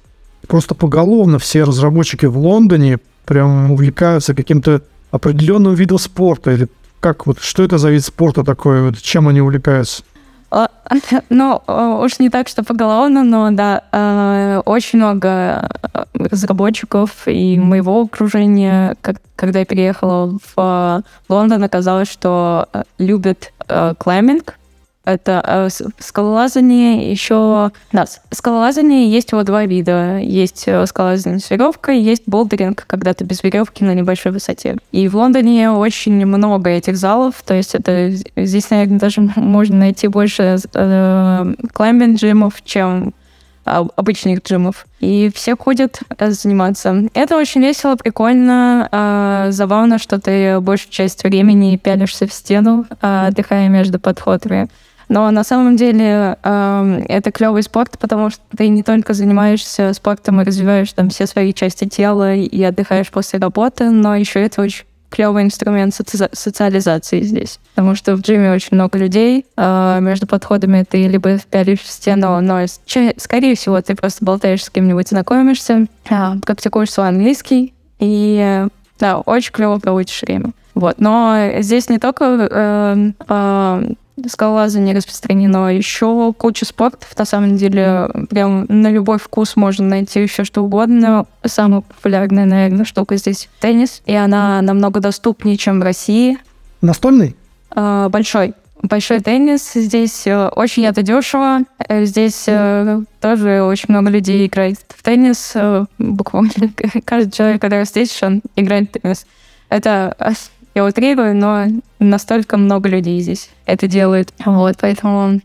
[0.47, 6.51] просто поголовно все разработчики в Лондоне прям увлекаются каким-то определенным видом спорта.
[6.51, 6.67] Или
[6.99, 10.03] как вот, что это за вид спорта такой, вот, чем они увлекаются?
[10.51, 10.69] А,
[11.29, 11.61] ну,
[12.03, 18.97] уж не так, что поголовно, но да, э, очень много э, разработчиков и моего окружения,
[19.35, 23.53] когда я переехала в Лондон, оказалось, что э, любят
[23.99, 24.58] клайминг,
[25.13, 27.71] это э, скалолазание еще...
[27.91, 30.17] Да, скалолазание есть вот два вида.
[30.19, 34.77] Есть э, скалолазание с веревкой, есть болдеринг, когда ты без веревки на небольшой высоте.
[34.91, 40.07] И в Лондоне очень много этих залов, то есть это здесь, наверное, даже можно найти
[40.07, 43.13] больше э, клаймбинг-джимов, чем
[43.69, 44.85] обычных джимов.
[44.99, 47.03] И все ходят заниматься.
[47.13, 53.27] Это очень весело, прикольно, э, забавно, что ты большую часть времени пялишься в стену, э,
[53.27, 54.69] отдыхая между подходами.
[55.09, 60.39] Но на самом деле э, это клевый спорт, потому что ты не только занимаешься спортом
[60.39, 64.85] и развиваешь там все свои части тела и отдыхаешь после работы, но еще это очень
[65.09, 67.59] клевый инструмент соци- социализации здесь.
[67.73, 69.47] Потому что в джиме очень много людей.
[69.57, 74.63] Э, между подходами ты либо впялишь в стену, но ч- скорее всего ты просто болтаешь
[74.63, 78.67] с кем-нибудь, знакомишься, э, практикуешь свой английский, и
[78.99, 80.51] да, очень клево проводишь время.
[80.75, 80.99] Вот.
[80.99, 83.83] Но здесь не только э, э,
[84.27, 90.43] скалолазание распространено, еще куча спортов, на самом деле, прям на любой вкус можно найти еще
[90.43, 91.25] что угодно.
[91.45, 96.37] Самая популярная, наверное, штука здесь теннис, и она намного доступнее, чем в России.
[96.81, 97.35] Настольный?
[97.75, 98.53] Э, большой.
[98.81, 99.73] Большой теннис.
[99.73, 101.63] Здесь э, очень это дешево.
[101.89, 105.51] Здесь э, тоже очень много людей играет в теннис.
[105.55, 106.51] Э, буквально
[107.05, 109.25] каждый человек, который здесь, он играет в теннис.
[109.67, 110.15] Это
[110.79, 111.65] я утрирую, но
[111.99, 114.33] настолько много людей здесь это делает.
[114.45, 115.41] Вот, поэтому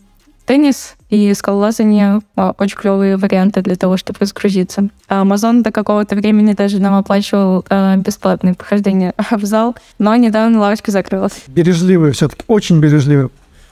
[0.47, 4.89] теннис и скалолазание очень клевые варианты для того, чтобы разгрузиться.
[5.09, 10.61] А Amazon до какого-то времени даже нам оплачивал э, бесплатное похождение в зал, но недавно
[10.61, 11.43] лавочка закрылась.
[11.49, 13.31] Бережливые все-таки, очень бережливые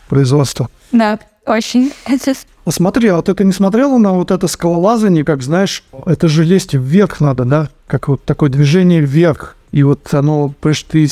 [0.09, 0.69] производство.
[0.91, 1.93] Да, очень.
[2.65, 6.45] А смотри, а вот это не смотрела на вот это скалолазание, как, знаешь, это же
[6.45, 7.71] лезть вверх надо, да?
[7.89, 9.57] Как вот такое движение вверх.
[9.73, 11.09] И вот оно, понимаешь, ты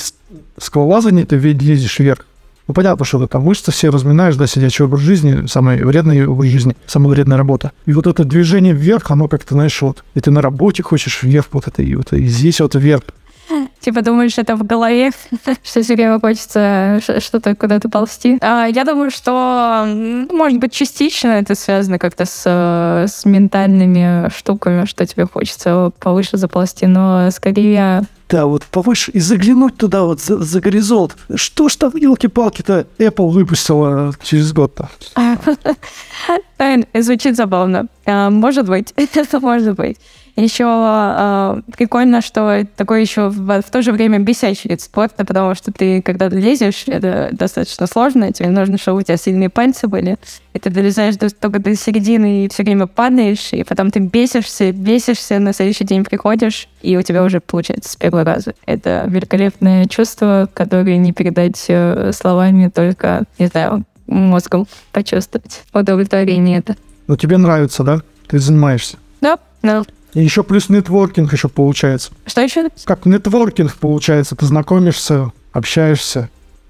[0.58, 2.26] скалолазание, ты лезешь вверх.
[2.68, 6.50] Ну, понятно, что ты там мышцы все разминаешь, да, сидячий образ жизни, самый вредный образ
[6.50, 7.72] жизни, самая вредная работа.
[7.86, 11.46] И вот это движение вверх, оно как-то, знаешь, вот, и ты на работе хочешь вверх,
[11.50, 13.02] вот это, и вот, и здесь вот вверх.
[13.80, 15.11] Типа думаешь, это в голове,
[15.64, 18.38] что все время хочется что-то куда-то ползти.
[18.40, 19.84] А, я думаю, что,
[20.30, 26.86] может быть, частично это связано как-то с, с ментальными штуками, что тебе хочется повыше заползти,
[26.86, 31.16] но скорее да, вот повыше и заглянуть туда вот за, за горизонт.
[31.35, 34.89] Что ж там, елки-палки-то, Apple выпустила через год-то?
[36.95, 37.87] Звучит забавно.
[38.07, 39.99] А, может быть, это может быть.
[40.41, 45.55] Еще э, прикольно, что такой еще в, в то же время бесячий вид спорта, потому
[45.55, 50.16] что ты, когда лезешь, это достаточно сложно, тебе нужно, чтобы у тебя сильные пальцы были,
[50.55, 54.72] и ты долезаешь до, только до середины и все время падаешь, и потом ты бесишься,
[54.72, 58.55] бесишься, на следующий день приходишь, и у тебя уже получается с первого раза.
[58.64, 66.76] Это великолепное чувство, которое не передать э, словами, только, не знаю, мозгом почувствовать удовлетворение это.
[67.07, 68.01] Ну, тебе нравится, да?
[68.28, 68.99] Ты занимаешься?
[69.20, 69.82] Да, да.
[70.14, 72.12] И еще плюс нетворкинг еще получается.
[72.26, 72.68] Что еще?
[72.84, 74.36] Как нетворкинг получается.
[74.36, 76.28] Ты знакомишься, общаешься.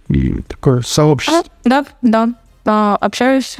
[0.08, 1.40] И такое сообщество.
[1.40, 2.34] А, да, да.
[2.64, 3.58] А, общаюсь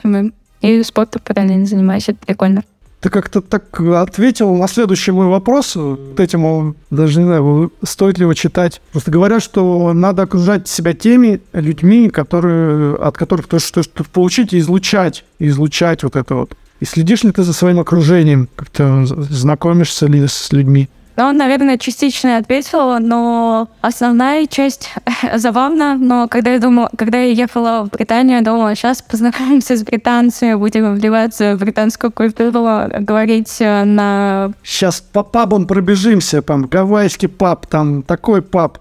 [0.61, 2.09] и спортом параллельно занимаюсь.
[2.09, 2.65] Это прикольно.
[3.01, 5.75] Ты как-то так ответил на следующий мой вопрос.
[5.75, 8.83] Вот этим, даже не знаю, стоит ли его читать.
[8.93, 14.53] Просто говорят, что надо окружать себя теми людьми, которые, от которых то, что, что получить
[14.53, 16.57] и излучать, излучать вот это вот.
[16.81, 18.49] И следишь ли ты за своим окружением?
[18.57, 20.89] Как-то знакомишься ли с людьми?
[21.17, 24.89] Ну, наверное, частично ответил, но основная часть
[25.37, 25.97] забавна.
[25.97, 30.55] Но когда я думала, когда я ехала в Британию, я думала, сейчас познакомимся с британцами,
[30.55, 34.53] будем вливаться в британскую культуру, говорить э, на...
[34.63, 38.79] Сейчас по пабам пробежимся, там, гавайский паб, там, такой паб,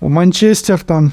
[0.00, 1.12] Манчестер там.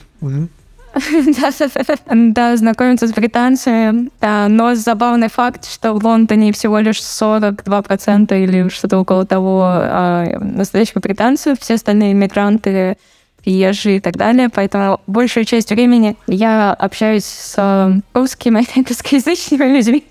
[2.09, 4.09] Да, знакомиться с британцами.
[4.21, 10.95] Но забавный факт, что в Лондоне всего лишь 42% или что-то около того а, настоящих
[10.95, 12.97] британцев, все остальные иммигранты,
[13.43, 14.49] приезжие и так далее.
[14.49, 20.03] Поэтому большую часть времени я общаюсь с русскими, русскоязычными людьми.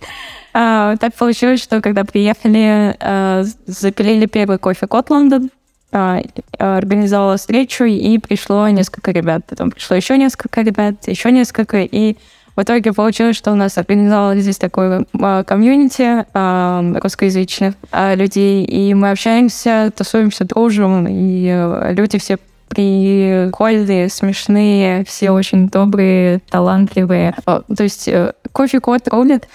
[0.54, 5.61] А, так получилось, что когда приехали, а, запилили первый кофе Кот Лондон, а,
[5.92, 9.42] организовала встречу, и пришло несколько ребят.
[9.48, 12.16] Потом пришло еще несколько ребят, еще несколько, и
[12.54, 17.74] в итоге получилось, что у нас организовалось здесь такое а, комьюнити а, русскоязычных
[18.14, 22.38] людей, и мы общаемся, тусуемся, дружим, и э, люди все
[22.68, 27.34] прикольные, смешные, все очень добрые, талантливые.
[27.44, 29.48] То есть э, кофе кот рулит.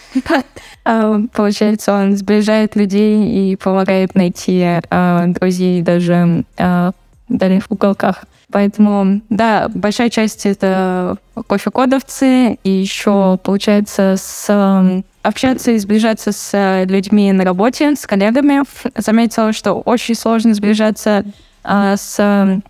[0.89, 6.91] А, получается, он сближает людей и помогает найти а, друзей даже а,
[7.27, 8.23] в уголках.
[8.49, 11.17] Поэтому, да, большая часть это
[11.47, 18.61] кофе-кодовцы, и еще, получается, с общаться и сближаться с людьми на работе, с коллегами.
[18.95, 21.25] Заметила, что очень сложно сближаться
[21.63, 22.17] а, с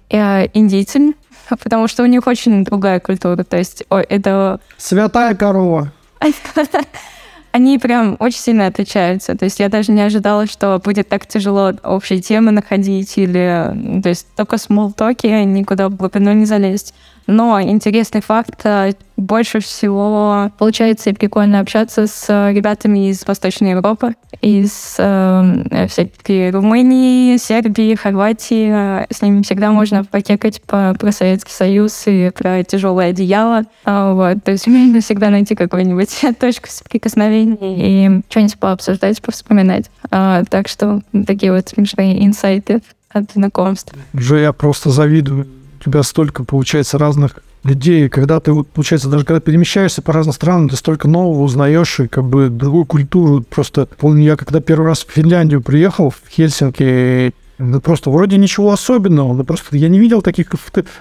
[0.09, 1.13] э, индийцами,
[1.49, 3.43] потому что у них очень другая культура.
[3.43, 4.59] То есть о, это...
[4.77, 5.91] Святая корова.
[7.51, 9.35] Они прям очень сильно отличаются.
[9.35, 14.01] То есть я даже не ожидала, что будет так тяжело общие темы находить или...
[14.03, 16.93] То есть только смолтоки, никуда в глубину не залезть.
[17.27, 24.15] Но интересный факт, э, больше всего получается и прикольно общаться с ребятами из Восточной Европы,
[24.41, 29.05] из э, всякой Румынии, Сербии, Хорватии.
[29.11, 33.63] С ними всегда можно покекать по, про Советский Союз и про тяжелое одеяло.
[33.83, 34.43] А, вот.
[34.43, 39.89] То есть можно всегда найти какую-нибудь точку соприкосновения и что-нибудь пообсуждать, повспоминать.
[40.11, 43.93] А, так что такие вот смешные инсайты от знакомств.
[44.13, 45.47] Уже я просто завидую.
[45.87, 50.67] Тебя столько, получается, разных людей, когда ты, вот, получается, даже когда перемещаешься по разным странам,
[50.67, 53.41] ты столько нового узнаешь, и как бы другую культуру.
[53.49, 58.73] Просто помню, я когда первый раз в Финляндию приехал, в Хельсинки, ну, просто вроде ничего
[58.73, 60.47] особенного, но просто я не видел таких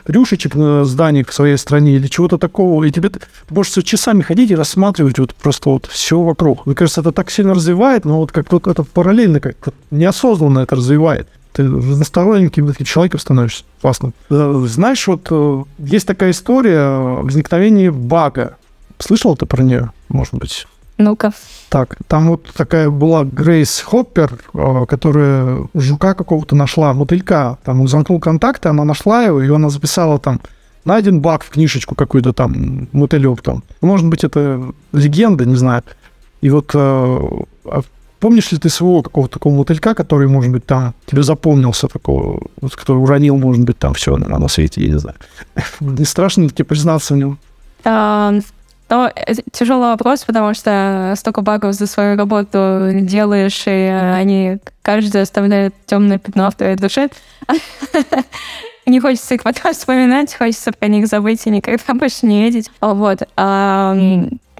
[0.06, 2.84] рюшечек на зданиях в своей стране или чего-то такого.
[2.84, 3.18] И тебе ты
[3.50, 6.64] можешь часами ходить и рассматривать вот просто вот все вокруг.
[6.64, 9.56] Мне кажется, это так сильно развивает, но вот как вот это параллельно, как
[9.90, 11.26] неосознанно это развивает
[11.56, 12.50] ты разносторонним
[12.84, 13.64] человеком становишься.
[13.80, 14.12] Классно.
[14.28, 16.86] Э, знаешь, вот э, есть такая история
[17.22, 18.56] возникновения бага.
[18.98, 20.66] Слышал ты про нее, может быть?
[20.98, 21.32] Ну-ка.
[21.70, 27.58] Так, там вот такая была Грейс Хоппер, э, которая жука какого-то нашла, мотылька.
[27.64, 30.40] Там он замкнул контакты, она нашла его, и она записала там
[30.84, 33.64] найден баг в книжечку какой-то там, мотылек там.
[33.80, 35.82] Может быть, это легенда, не знаю.
[36.42, 37.82] И вот а
[38.20, 42.74] Помнишь ли ты своего какого-то такого мотылька, который, может быть, там тебе запомнился такого, вот,
[42.74, 45.16] который уронил, может быть, там все на, на свете, я не знаю.
[45.80, 47.38] Не страшно ли тебе признаться в нем?
[47.84, 48.32] А,
[48.88, 55.22] но э, тяжелый вопрос, потому что столько багов за свою работу делаешь, и они каждый
[55.22, 57.08] оставляет темное пятно в твоей душе.
[58.86, 62.70] Не хочется их потом вспоминать, хочется про них забыть и никогда больше не видеть.
[62.80, 63.22] Вот.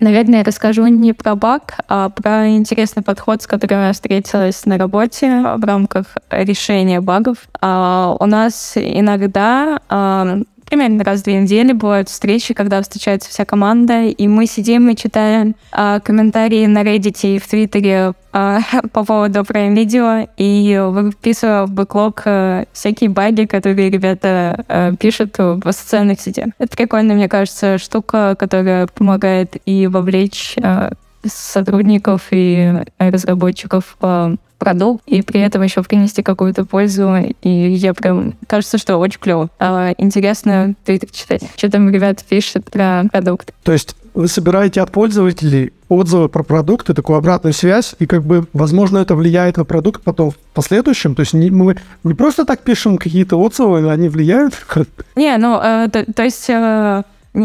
[0.01, 4.77] Наверное, я расскажу не про баг, а про интересный подход, с которым я встретилась на
[4.77, 7.49] работе в рамках решения багов.
[7.61, 13.45] А, у нас иногда а, примерно раз в две недели бывают встречи, когда встречается вся
[13.45, 18.61] команда, и мы сидим и читаем а, комментарии на Reddit и в Твиттере а,
[18.93, 25.39] по поводу Prime Video, и выписываю в бэклог а, всякие баги, которые ребята а, пишут
[25.39, 26.49] в социальных сетях.
[26.59, 30.93] Это прикольно, мне кажется, штука, которая помогает и вовлечь а,
[31.25, 37.15] сотрудников и разработчиков в продукт, и при этом еще принести какую-то пользу.
[37.43, 38.35] И я прям...
[38.47, 39.51] Кажется, что очень клево.
[39.59, 41.43] А, интересно твиттер читать.
[41.57, 43.53] Что там ребята пишут про продукт.
[43.63, 48.47] То есть вы собираете от пользователей отзывы про продукты, такую обратную связь, и как бы,
[48.55, 51.15] возможно, это влияет на продукт потом в последующем.
[51.15, 54.55] То есть не, мы не просто так пишем какие-то отзывы, они влияют?
[55.17, 56.47] Не, ну, э, то, то есть...
[56.49, 57.03] Э,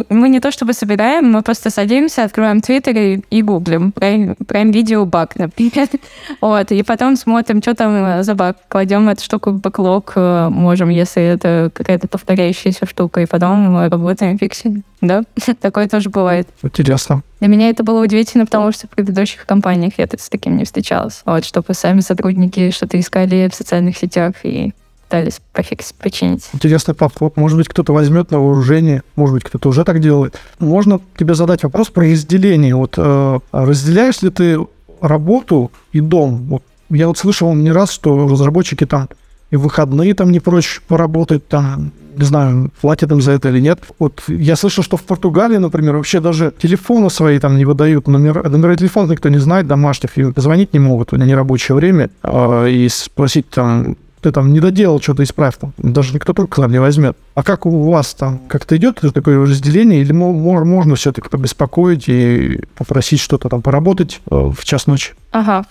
[0.10, 3.92] мы не то чтобы собираем, мы просто садимся, открываем Твиттер и, и гуглим.
[3.92, 5.88] Прям, прям видео баг, например.
[6.42, 8.58] вот, и потом смотрим, что там за баг.
[8.70, 14.38] Кладем эту штуку в бэклог, э, можем, если это какая-то повторяющаяся штука, и потом работаем,
[14.38, 14.84] фиксим.
[15.02, 15.24] Да,
[15.62, 16.48] такое тоже бывает.
[16.64, 17.24] Интересно.
[17.39, 21.22] Для меня это было удивительно, потому что в предыдущих компаниях я с таким не встречалась.
[21.26, 24.74] Вот, чтобы сами сотрудники что-то искали в социальных сетях и
[25.12, 26.49] пытались пофиксить, починить.
[26.53, 27.36] Интересный подход.
[27.36, 30.39] Может быть, кто-то возьмет на вооружение, может быть, кто-то уже так делает.
[30.59, 32.76] Можно тебе задать вопрос про разделение.
[32.76, 34.57] Вот э, разделяешь ли ты
[35.01, 36.45] работу и дом?
[36.47, 39.09] Вот, я вот слышал не раз, что разработчики там
[39.49, 43.59] и в выходные там не прочь поработать, там, не знаю, платят им за это или
[43.59, 43.80] нет.
[43.99, 48.47] Вот я слышал, что в Португалии, например, вообще даже телефоны свои там не выдают, номера,
[48.47, 52.88] номера телефонов никто не знает, домашних, и позвонить не могут в нерабочее время э, и
[52.88, 55.74] спросить там, ты там не доделал что-то, исправь там.
[55.78, 57.17] Даже никто только к нам не возьмет.
[57.34, 63.19] А как у вас там как-то идет такое разделение, или можно все-таки побеспокоить и попросить
[63.19, 65.13] что-то там поработать э, в час ночи?
[65.32, 65.65] Ага,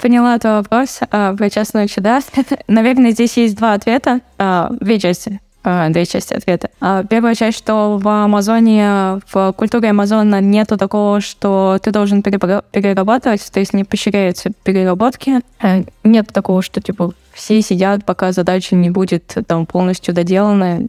[0.00, 2.22] Поняла твой вопрос э, про час ночи, да?
[2.68, 5.40] Наверное, здесь есть два ответа, э, две части.
[5.68, 6.70] А, две части ответа.
[6.80, 13.50] А, первая часть, что в Амазоне, в культуре Амазона нету такого, что ты должен перерабатывать,
[13.50, 15.40] то есть не поощряются переработки.
[15.60, 20.82] Э, нет такого, что типа все сидят, пока задача не будет там полностью доделана.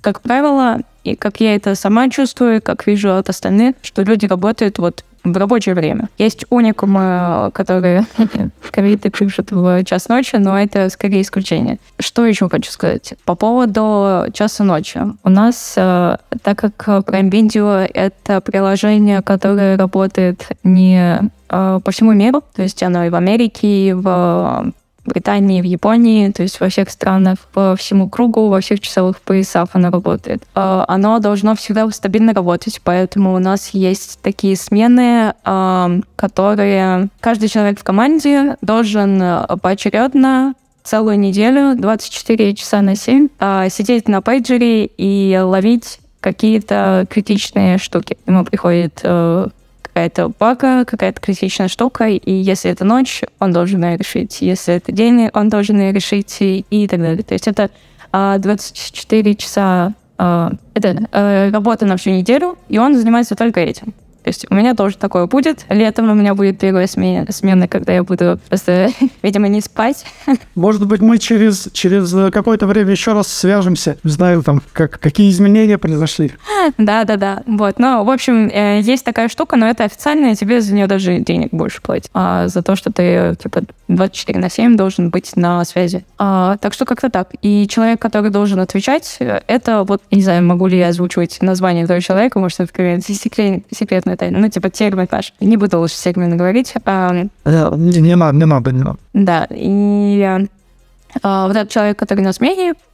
[0.00, 4.78] Как правило, и как я это сама чувствую, как вижу от остальных, что люди работают
[4.78, 6.08] вот в рабочее время.
[6.18, 8.06] Есть уникумы, которые
[8.70, 11.78] ковиды пишут в час ночи, но это скорее исключение.
[11.98, 13.14] Что еще хочу сказать?
[13.24, 15.00] По поводу часа ночи.
[15.22, 22.12] У нас, э, так как Prime Video— это приложение, которое работает не э, по всему
[22.12, 24.72] миру, то есть оно и в Америке, и в
[25.04, 29.70] Британии, в Японии, то есть во всех странах, по всему кругу, во всех часовых поясах
[29.72, 30.42] оно работает.
[30.54, 37.48] А, оно должно всегда стабильно работать, поэтому у нас есть такие смены, а, которые каждый
[37.48, 39.22] человек в команде должен
[39.60, 47.78] поочередно целую неделю, 24 часа на 7, а, сидеть на пейджере и ловить какие-то критичные
[47.78, 48.16] штуки.
[48.26, 49.48] Ему приходит э,
[49.92, 54.40] какая-то бага, какая-то критичная штука, и если это ночь, он должен ее решить.
[54.40, 57.22] Если это день, он должен ее решить, и, так далее.
[57.22, 57.70] То есть это
[58.12, 63.92] э, 24 часа э, это э, работа на всю неделю, и он занимается только этим.
[64.22, 65.64] То есть у меня тоже такое будет.
[65.68, 68.90] Летом у меня будет первая смена, смена когда я буду просто,
[69.22, 70.04] видимо, не спать.
[70.54, 73.96] Может быть, мы через, через какое-то время еще раз свяжемся.
[74.04, 76.32] Знаю, там, как, какие изменения произошли.
[76.78, 77.42] Да-да-да.
[77.46, 77.78] Вот.
[77.78, 81.18] Но, в общем, э, есть такая штука, но это официально, и тебе за нее даже
[81.18, 82.10] денег больше платят.
[82.14, 86.04] А за то, что ты, типа, 24 на 7 должен быть на связи.
[86.18, 87.30] А, так что как-то так.
[87.42, 92.00] И человек, который должен отвечать, это вот, не знаю, могу ли я озвучивать название этого
[92.00, 93.02] человека, может, это какая-то
[94.12, 94.38] секретная тайна.
[94.38, 95.32] Ну, типа термин наш.
[95.40, 96.74] Не буду лучше термин говорить.
[96.84, 97.12] А,
[97.44, 98.98] не, не надо, не надо, не надо.
[99.12, 100.48] Да, и
[101.22, 102.32] а, вот этот человек, который на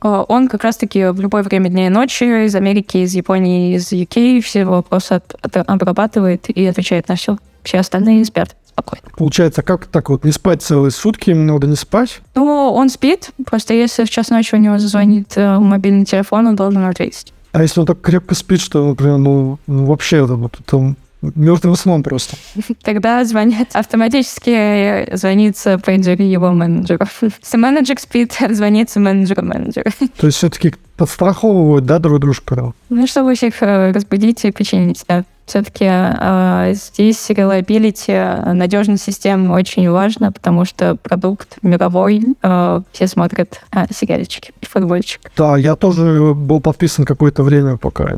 [0.01, 3.93] а, он как раз-таки в любое время дня и ночи из Америки, из Японии, из
[3.93, 5.21] UK все вопросы
[5.67, 7.39] обрабатывает и отвечает на все.
[7.63, 9.09] Все остальные спят спокойно.
[9.17, 12.21] Получается, как так вот не спать целые сутки, им надо не спать?
[12.35, 16.57] Ну, он спит, просто если в час ночи у него зазвонит э, мобильный телефон, он
[16.57, 17.33] должен ответить.
[17.53, 20.27] А если он так крепко спит, что, например, ну, ну вообще
[20.67, 22.37] там мертвым сном просто.
[22.83, 27.07] Тогда звонят автоматически звонится пейджер его менеджеру.
[27.23, 29.91] Если менеджер спит, звонится менеджеру менеджера.
[30.17, 32.75] То есть все-таки подстраховывают, да, друг дружку?
[32.89, 35.25] Ну, чтобы всех э, разбудить и починить, да.
[35.47, 43.63] Все-таки э, здесь reliability, надежность системы очень важно, потому что продукт мировой, э, все смотрят
[43.73, 45.31] э, сериальчики и футбольчик.
[45.37, 48.15] Да, я тоже был подписан какое-то время, пока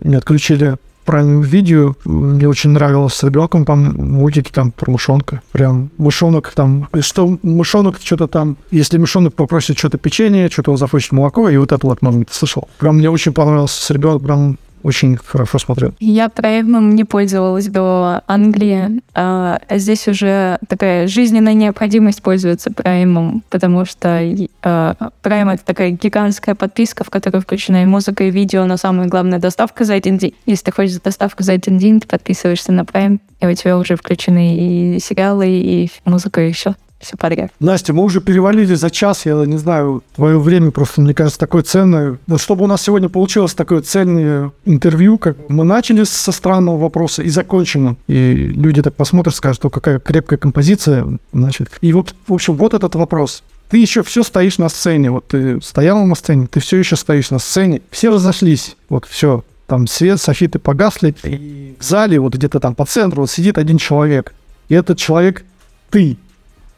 [0.00, 0.76] не отключили
[1.06, 1.94] Prime видео.
[2.04, 5.42] Мне очень нравилось с ребенком там мультики там про мышонка.
[5.52, 11.12] Прям мышонок там, что мышонок что-то там, если мышонок попросит что-то печенье, что-то он захочет
[11.12, 12.68] молоко, и вот это вот момент слышал.
[12.78, 15.94] Прям мне очень понравился с ребенком, прям очень хорошо смотрел.
[16.00, 19.00] Я проектом не пользовалась до Англии.
[19.14, 24.22] А здесь уже такая жизненная необходимость пользоваться праймом, потому что
[24.62, 29.08] а, прайм— это такая гигантская подписка, в которой включена и музыка, и видео, но самое
[29.08, 30.34] главное— доставка за один день.
[30.46, 33.96] Если ты хочешь доставку за один день, ты подписываешься на прайм, и у тебя уже
[33.96, 34.56] включены
[34.96, 37.50] и сериалы, и музыка, и все все подряд.
[37.60, 41.62] Настя, мы уже перевалили за час, я не знаю, твое время просто, мне кажется, такое
[41.62, 42.18] ценное.
[42.26, 47.22] Вот чтобы у нас сегодня получилось такое ценное интервью, как мы начали со странного вопроса
[47.22, 47.96] и закончено.
[48.06, 51.70] И люди так посмотрят, скажут, что какая крепкая композиция, значит.
[51.80, 53.42] И вот, в общем, вот этот вопрос.
[53.68, 57.30] Ты еще все стоишь на сцене, вот ты стоял на сцене, ты все еще стоишь
[57.30, 62.60] на сцене, все разошлись, вот все, там свет, софиты погасли, и в зале вот где-то
[62.60, 64.34] там по центру вот сидит один человек,
[64.68, 65.44] и этот человек
[65.88, 66.18] ты,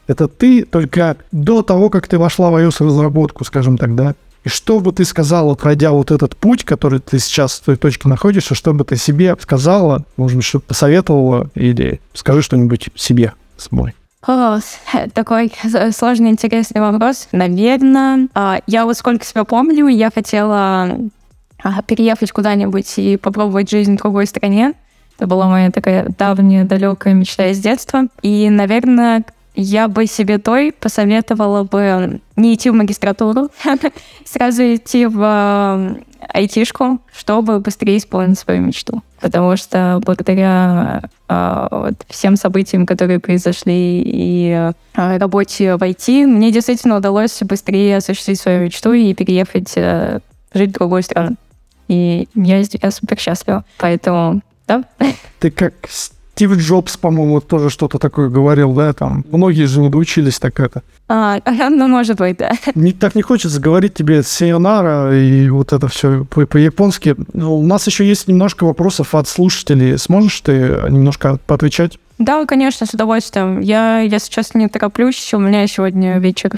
[0.06, 4.14] это ты только до того, как ты вошла в iOS-разработку, скажем так, да?
[4.44, 8.08] И что бы ты сказала, пройдя вот этот путь, который ты сейчас в той точке
[8.08, 13.94] находишься, что бы ты себе сказала, может быть, что-то посоветовала, или скажи что-нибудь себе самой?
[14.26, 14.58] О,
[15.14, 15.52] такой
[15.92, 17.28] сложный, интересный вопрос.
[17.32, 20.98] Наверное, а, я вот сколько себя помню, я хотела
[21.62, 24.74] а, переехать куда-нибудь и попробовать жизнь в другой стране.
[25.16, 28.08] Это была моя такая давняя, далекая мечта из детства.
[28.22, 29.24] И, наверное,
[29.54, 33.50] я бы себе той посоветовала бы не идти в магистратуру,
[34.24, 35.94] сразу идти в э,
[36.28, 39.02] айтишку, чтобы быстрее исполнить свою мечту.
[39.20, 46.96] Потому что благодаря э, всем событиям, которые произошли, и э, работе в IT, мне действительно
[46.96, 51.36] удалось быстрее осуществить свою мечту и переехать жить в другую страну.
[51.86, 53.64] И я, я супер счастлива.
[53.78, 54.84] Поэтому, да.
[55.38, 55.74] Ты как
[56.34, 59.24] Стив Джобс, по-моему, тоже что-то такое говорил, да, там.
[59.30, 60.82] Многие же учились так это.
[61.08, 61.38] А,
[61.70, 62.50] ну, может быть, да.
[62.74, 67.14] Не, так не хочется говорить тебе «сайонара» и вот это все по-японски.
[67.32, 69.96] Но у нас еще есть немножко вопросов от слушателей.
[69.96, 70.52] Сможешь ты
[70.88, 72.00] немножко поотвечать?
[72.18, 73.60] Да, конечно, с удовольствием.
[73.60, 75.32] Я, я сейчас не тороплюсь.
[75.34, 76.50] У меня сегодня вечер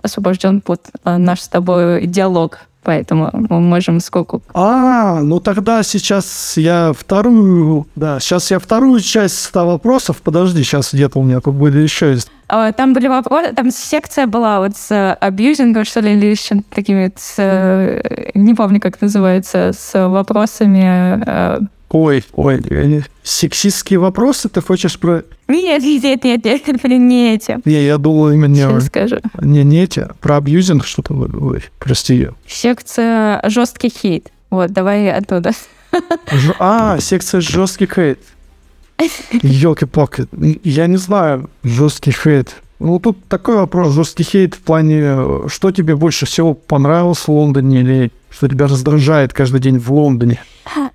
[0.00, 4.40] освобожден под а, наш с тобой диалог поэтому мы можем сколько...
[4.54, 10.94] А, ну тогда сейчас я вторую, да, сейчас я вторую часть 100 вопросов, подожди, сейчас
[10.94, 12.30] где-то у меня тут были еще есть.
[12.48, 17.12] А, там были вопросы, там секция была вот с абьюзингом, что ли, или с такими,
[17.16, 21.58] с, э, не помню, как называется, с вопросами э,
[21.90, 25.22] Ой, ой, сексистские вопросы ты хочешь про...
[25.46, 27.58] Нет, нет, нет, нет, не эти.
[27.64, 28.54] Не, я думал именно...
[28.54, 29.16] Сейчас скажу.
[29.40, 32.28] Не, не эти, про абьюзинг что-то, ой, прости.
[32.46, 34.32] Секция жесткий хейт.
[34.50, 35.52] Вот, давай оттуда.
[35.52, 36.54] Ж...
[36.58, 38.18] А, секция жесткий хейт.
[39.42, 40.26] Елки-палки,
[40.64, 42.56] я не знаю, жесткий хейт.
[42.78, 47.80] Ну, тут такой вопрос, жесткий хейт в плане, что тебе больше всего понравилось в Лондоне
[47.80, 50.40] или что тебя раздражает каждый день в Лондоне?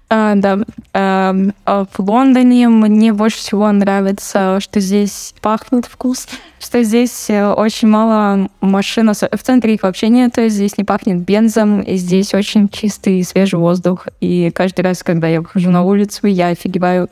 [0.10, 0.60] А, да.
[0.94, 1.36] А,
[1.66, 7.88] а в Лондоне мне больше всего нравится, что здесь пахнет вкусно, что здесь э, очень
[7.88, 9.12] мало машин.
[9.12, 13.20] В центре их вообще нет, то есть здесь не пахнет бензом, и здесь очень чистый
[13.20, 14.08] и свежий воздух.
[14.20, 17.10] И каждый раз, когда я выхожу на улицу, я офигеваю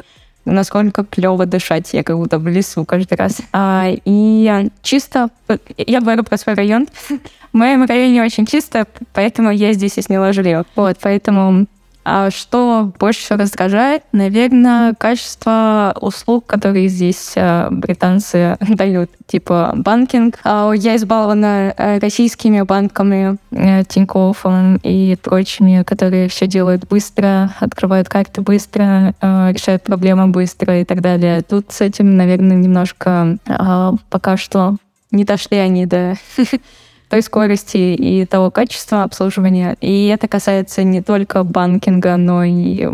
[0.51, 3.41] насколько клево дышать, я как будто в лесу каждый раз.
[3.53, 5.29] А, и чисто,
[5.77, 6.87] я говорю про свой район,
[7.53, 10.65] в моем районе очень чисто, поэтому я здесь и сняла жилье.
[10.75, 11.67] Вот, поэтому
[12.05, 14.03] а что больше раздражает?
[14.11, 20.39] Наверное, качество услуг, которые здесь э, британцы дают, типа банкинг.
[20.43, 24.45] А я избалована э, российскими банками, э, Тинькофф
[24.83, 31.41] и прочими, которые все делают быстро, открывают карты быстро, решают проблемы быстро и так далее.
[31.41, 33.37] Тут с этим, наверное, немножко
[34.09, 34.77] пока что
[35.11, 36.15] не дошли они до
[37.09, 39.75] той скорости и того качества обслуживания.
[39.81, 42.87] И это касается не только банкинга, но и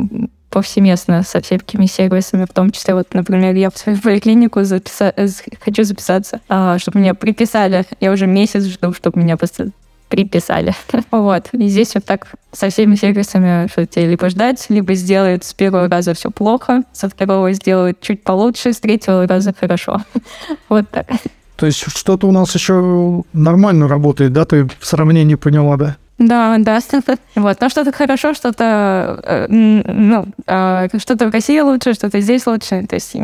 [0.49, 5.13] повсеместно со всякими сервисами, в том числе, вот, например, я в свою поликлинику записа...
[5.59, 7.83] хочу записаться, а, чтобы меня приписали.
[7.99, 9.71] Я уже месяц жду, чтобы меня просто
[10.07, 10.73] приписали.
[11.11, 11.49] вот.
[11.51, 15.89] И здесь вот так со всеми сервисами, что тебе либо ждать, либо сделают с первого
[15.89, 20.03] раза все плохо, со второго сделают чуть получше, с третьего раза хорошо.
[20.69, 21.07] вот так.
[21.55, 24.45] То есть что-то у нас еще нормально работает, да?
[24.45, 25.97] Ты в сравнении поняла, да?
[26.17, 26.79] Да, да.
[27.35, 27.61] Вот.
[27.61, 32.85] Но что-то хорошо, что-то э, ну, а, что-то в России лучше, что-то здесь лучше.
[32.87, 33.15] То есть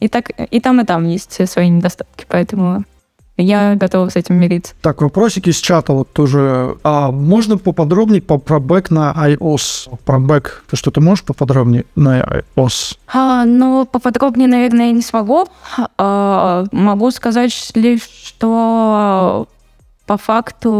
[0.00, 2.84] и так и там, и там есть свои недостатки, поэтому
[3.36, 4.74] я готова с этим мириться.
[4.82, 6.76] Так, вопросики из чата вот тоже.
[6.84, 9.98] А можно поподробнее по, про бэк на iOS?
[10.04, 12.96] Про бэк ты что-то можешь поподробнее на iOS?
[13.12, 15.46] А, ну, поподробнее, наверное, я не смогу.
[15.98, 19.48] А, могу сказать лишь, что
[20.06, 20.70] по факту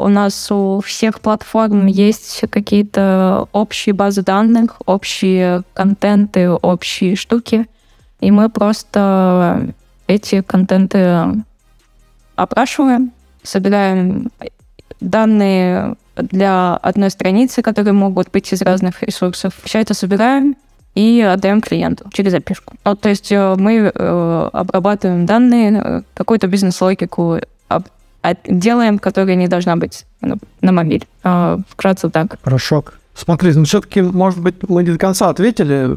[0.00, 7.66] у нас у всех платформ есть какие-то общие базы данных, общие контенты, общие штуки,
[8.20, 9.72] и мы просто
[10.08, 11.42] эти контенты
[12.36, 13.12] опрашиваем,
[13.42, 14.30] собираем
[15.00, 19.54] данные для одной страницы, которые могут быть из разных ресурсов.
[19.64, 20.56] Все это собираем
[20.94, 22.74] и отдаем клиенту через опишку.
[22.84, 27.84] Вот, то есть э, мы э, обрабатываем данные, э, какую-то бизнес-логику об,
[28.46, 31.06] делаем, которая не должна быть на, на мобиль.
[31.24, 32.38] Э, вкратце так.
[32.42, 32.84] Хорошо.
[33.14, 35.96] Смотри, ну все-таки, может быть, мы не до конца ответили.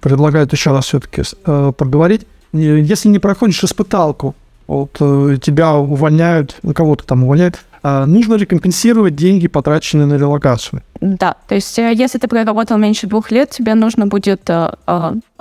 [0.00, 2.26] Предлагают еще раз все-таки э, проговорить.
[2.52, 4.34] Если не проходишь испыталку,
[4.66, 10.14] вот э, тебя увольняют, ну кого-то там увольняют, а нужно ли компенсировать деньги, потраченные на
[10.14, 10.82] релокацию?
[11.00, 14.70] Да, то есть э, если ты проработал меньше двух лет, тебе нужно будет э,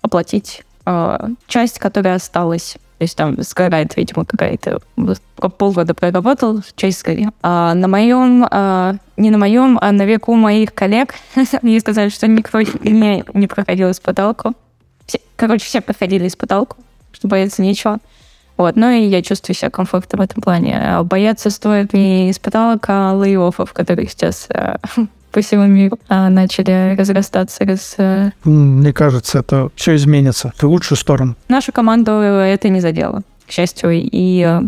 [0.02, 0.64] оплатить
[1.48, 2.76] часть, которая осталась.
[2.98, 4.80] То есть там сгорает, видимо, какая-то...
[5.58, 7.32] Полгода проработал, часть сгорела.
[7.42, 8.46] А на моем...
[8.50, 11.16] А, не на моем, а на веку моих коллег
[11.62, 14.54] мне сказали, что никто не, не проходил испыталку.
[15.06, 16.78] Все, короче, все проходили испыталку,
[17.12, 18.00] что бояться нечего.
[18.58, 21.00] Вот, ну и я чувствую себя комфортно в этом плане.
[21.04, 24.76] Бояться стоит не испыталок, а лей-оффов, которые сейчас э,
[25.32, 27.66] по всему миру а, начали разрастаться.
[27.66, 27.96] Раз...
[27.98, 31.36] Э, Мне кажется, это все изменится в лучшую сторону.
[31.48, 34.60] Нашу команду это не задело, к счастью, и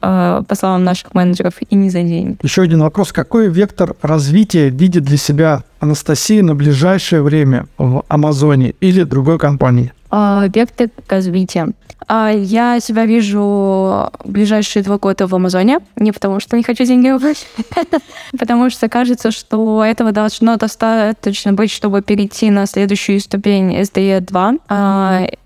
[0.00, 2.38] по словам наших менеджеров, и не за день.
[2.42, 3.12] Еще один вопрос.
[3.12, 9.92] Какой вектор развития видит для себя Анастасия на ближайшее время в Амазоне или другой компании?
[10.10, 11.68] А, вектор развития.
[12.06, 15.80] А, я себя вижу ближайшие два года в Амазоне.
[15.96, 17.46] Не потому, что не хочу деньги убрать,
[18.38, 24.54] потому что кажется, что этого должно достаточно быть, чтобы перейти на следующую ступень SDE 2.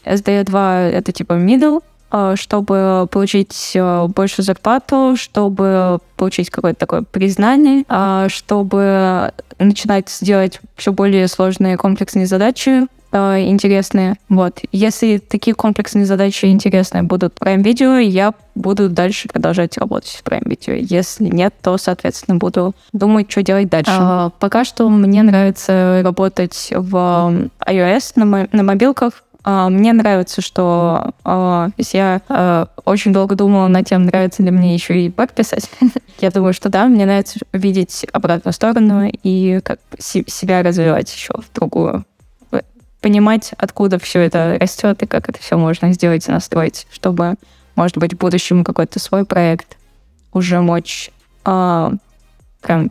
[0.04, 1.82] SDE 2— это типа middle,
[2.36, 10.92] чтобы получить э, большую зарплату, чтобы получить какое-то такое признание, а, чтобы начинать делать все
[10.92, 14.16] более сложные комплексные задачи, э, интересные.
[14.28, 14.60] Вот.
[14.72, 20.26] Если такие комплексные задачи интересные будут в Prime Video, я буду дальше продолжать работать в
[20.26, 20.76] Prime Video.
[20.78, 23.92] Если нет, то, соответственно, буду думать, что делать дальше.
[23.94, 29.24] А, пока что мне нравится работать в iOS на, на мобилках.
[29.44, 34.74] А, мне нравится, что а, я а, очень долго думала над тем, нравится ли мне
[34.74, 35.68] еще и бэк писать.
[36.20, 41.52] я думаю, что да, мне нравится видеть обратную сторону и как себя развивать еще в
[41.54, 42.04] другую
[43.00, 47.34] понимать, откуда все это растет и как это все можно сделать и настроить, чтобы,
[47.74, 49.76] может быть, в будущем какой-то свой проект
[50.32, 51.10] уже мочь
[51.42, 51.98] прям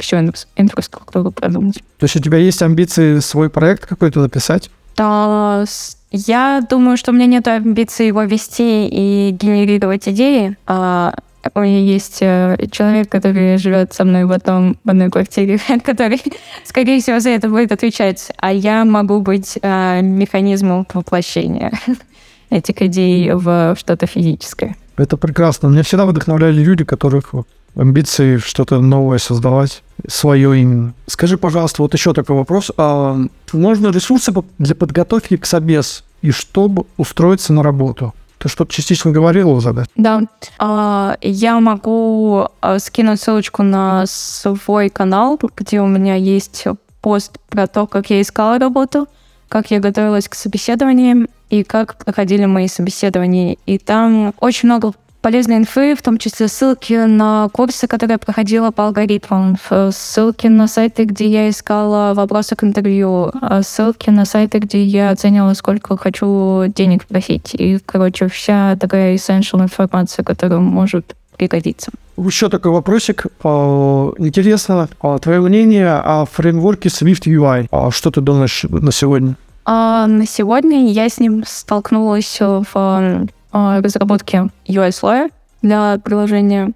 [0.02, 0.18] всю
[0.58, 1.82] инфраструктуру продумать.
[1.98, 4.70] То есть у тебя есть амбиции свой проект какой-то написать?
[4.98, 5.64] Да,
[6.12, 10.58] Я думаю, что у меня нет амбиций его вести и генерировать идеи.
[10.68, 11.14] А
[11.56, 16.22] у меня есть э, человек, который живет со мной в, одном, в одной квартире, который,
[16.66, 18.32] скорее всего, за это будет отвечать.
[18.38, 21.72] А я могу быть а, механизмом воплощения
[22.50, 24.76] этих идей в что-то физическое.
[24.98, 25.68] Это прекрасно.
[25.68, 27.34] Меня всегда вдохновляли люди, которых
[27.76, 30.94] амбиции что-то новое создавать, свое именно.
[31.08, 32.72] Скажи, пожалуйста, вот еще такой вопрос.
[32.78, 33.18] А
[33.54, 38.14] можно ресурсы для подготовки к собес и чтобы устроиться на работу?
[38.38, 39.86] Ты что-то частично говорила уже, да?
[39.96, 40.22] Да.
[40.58, 46.66] А, я могу а, скинуть ссылочку на свой канал, где у меня есть
[47.02, 49.08] пост про то, как я искала работу,
[49.48, 53.58] как я готовилась к собеседованиям и как проходили мои собеседования.
[53.68, 58.72] И там очень много полезной инфы, в том числе ссылки на курсы, которые я проходила
[58.72, 59.58] по алгоритмам,
[59.92, 65.12] ссылки на сайты, где я искала вопросы к интервью, а ссылки на сайты, где я
[65.12, 67.54] оценивала, сколько хочу денег просить.
[67.54, 71.92] И, короче, вся такая essential информация, которая может пригодиться.
[72.18, 73.26] Еще такой вопросик.
[73.44, 77.92] А, интересно а, твое мнение о фреймворке Swift UI.
[77.92, 79.36] Что ты думаешь на сегодня?
[79.66, 85.30] На сегодня я с ним столкнулась в разработки UI-слоя
[85.62, 86.74] для приложения.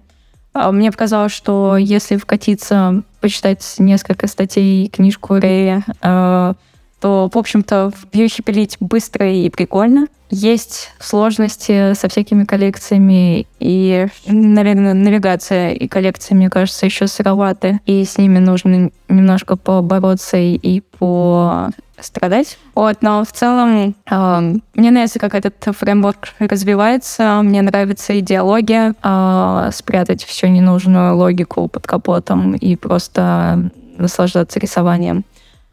[0.52, 6.54] А, мне показалось, что если вкатиться, почитать несколько статей, книжку Рэя, а,
[7.00, 10.06] то, в общем-то, в Vue пилить быстро и прикольно.
[10.30, 18.04] Есть сложности со всякими коллекциями, и, наверное, навигация и коллекции, мне кажется, еще сыроваты, и
[18.04, 21.70] с ними нужно немножко побороться и по
[22.00, 22.58] страдать.
[22.74, 29.70] Вот, но в целом э, мне нравится, как этот фреймворк развивается, мне нравится идеология, э,
[29.72, 35.24] спрятать всю ненужную логику под капотом и просто наслаждаться рисованием.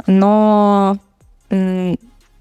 [0.07, 0.97] Но,
[1.49, 1.95] э,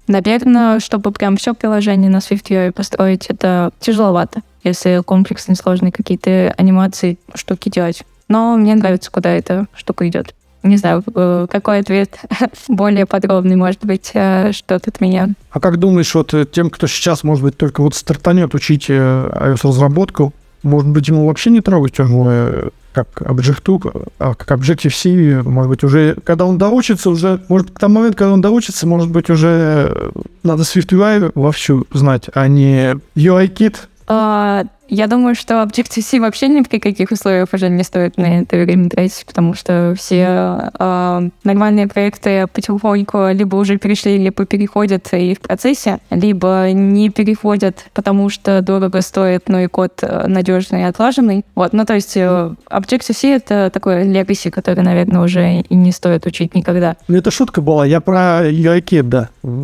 [0.07, 7.17] наверное, чтобы прям все приложение на SwiftUI построить, это тяжеловато, если комплексные, сложные какие-то анимации,
[7.35, 8.03] штуки делать.
[8.27, 10.33] Но мне нравится, куда эта штука идет.
[10.63, 12.17] Не знаю, э, какой ответ
[12.69, 15.29] более подробный, может быть, э, что тут меня.
[15.51, 20.33] А как думаешь, вот э, тем, кто сейчас, может быть, только вот стартанет учить iOS-разработку,
[20.63, 26.15] может быть, ему вообще не трогать уже как Objective, а как Objective-C, может быть, уже,
[26.23, 30.11] когда он доучится, уже, может, к тому моменту, когда он доучится, может быть, уже
[30.43, 33.89] надо SwiftUI вовсю знать, а не UI-кит.
[34.07, 38.57] А, я думаю, что Objective-C вообще ни при каких условиях уже не стоит на это
[38.57, 45.33] время тратить, потому что все э, нормальные проекты потихоньку либо уже перешли, либо переходят и
[45.35, 50.83] в процессе, либо не переходят, потому что дорого стоит, но и код э, надежный и
[50.83, 51.45] отлаженный.
[51.55, 56.25] Вот, ну то есть э, Objective-C— это такой legacy, который, наверное, уже и не стоит
[56.25, 56.97] учить никогда.
[57.07, 59.29] Ну это шутка была, я про UI-кит, да.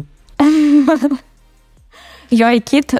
[2.32, 2.94] UI-кит,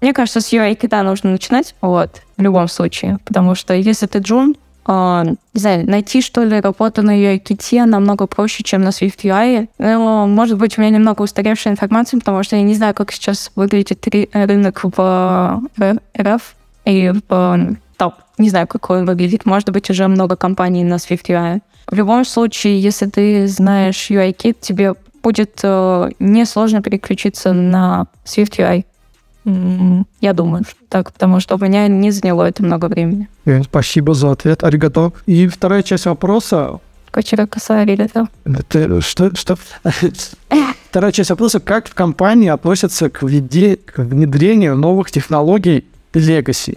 [0.00, 4.56] мне кажется, с UI-кита нужно начинать, вот, в любом случае, потому что если ты джун,
[4.86, 5.24] э,
[5.54, 9.68] не знаю, найти, что ли, работу на UI-ките намного проще, чем на Swift UI.
[9.78, 13.50] Ну, может быть, у меня немного устаревшая информация, потому что я не знаю, как сейчас
[13.56, 15.62] выглядит рынок в
[16.18, 18.14] РФ и в топ.
[18.38, 19.46] Не знаю, как он выглядит.
[19.46, 21.60] Может быть, уже много компаний на Swift UI.
[21.86, 28.84] В любом случае, если ты знаешь UI-кит, тебе будет э, несложно переключиться на Swift UI.
[30.20, 33.28] Я думаю, так, потому что у меня не заняло это много времени.
[33.44, 35.12] Э, спасибо за ответ, аригато.
[35.26, 36.80] И вторая часть вопроса.
[37.12, 37.48] Кочера
[38.12, 38.28] да.
[38.44, 39.56] Это, что, что?
[40.90, 46.76] Вторая часть вопроса, как в компании относятся к, введе, к внедрению новых технологий Legacy?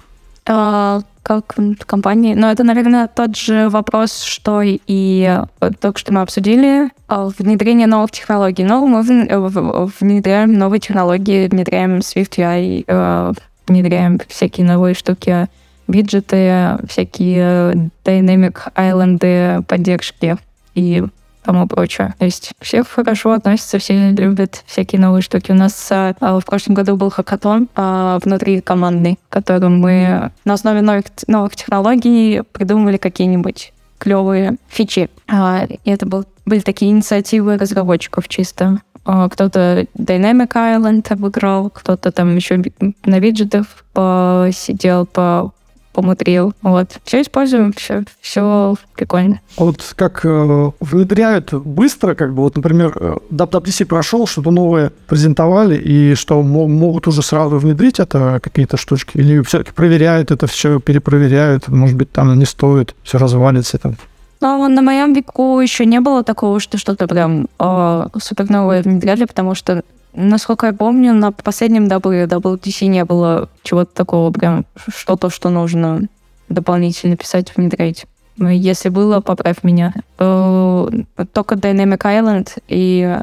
[0.51, 1.55] А, как
[1.85, 2.33] компании.
[2.33, 5.39] Но это, наверное, тот же вопрос, что и
[5.79, 6.89] только что мы обсудили.
[7.07, 8.63] А, внедрение новых технологий.
[8.63, 13.33] Но мы внедряем новые технологии, внедряем SwiftUI, э,
[13.67, 15.47] внедряем всякие новые штуки,
[15.87, 20.37] виджеты, всякие Dynamic Island поддержки
[20.73, 21.03] и
[21.43, 22.13] тому прочее.
[22.19, 25.51] То есть все хорошо относятся, все любят всякие новые штуки.
[25.51, 30.53] У нас а, в прошлом году был хакатон а, внутри командный, в котором мы на
[30.53, 35.09] основе новых, новых технологий придумывали какие-нибудь клевые фичи.
[35.27, 38.81] А, и это был, были такие инициативы разработчиков чисто.
[39.05, 42.61] А, кто-то Dynamic Island обыграл, кто-то там еще
[43.05, 45.51] на виджетах посидел, по
[45.93, 46.53] помудрил.
[46.61, 46.99] Вот.
[47.03, 49.41] Все используем, все, все прикольно.
[49.57, 52.91] А вот как э, внедряют быстро, как бы, вот, например,
[53.31, 59.17] WWDC э, прошел, что-то новое презентовали, и что могут уже сразу внедрить это какие-то штучки,
[59.17, 63.95] или все-таки проверяют это все, перепроверяют, может быть, там не стоит, все развалится там.
[64.41, 69.25] Но на моем веку еще не было такого, что что-то прям э, супер новое внедряли,
[69.25, 69.83] потому что
[70.13, 76.01] насколько я помню, на последнем WWDC не было чего-то такого прям, что-то, что нужно
[76.49, 78.05] дополнительно писать, внедрять.
[78.37, 79.93] Если было, поправь меня.
[80.17, 80.87] Э,
[81.33, 83.19] только Dynamic Island и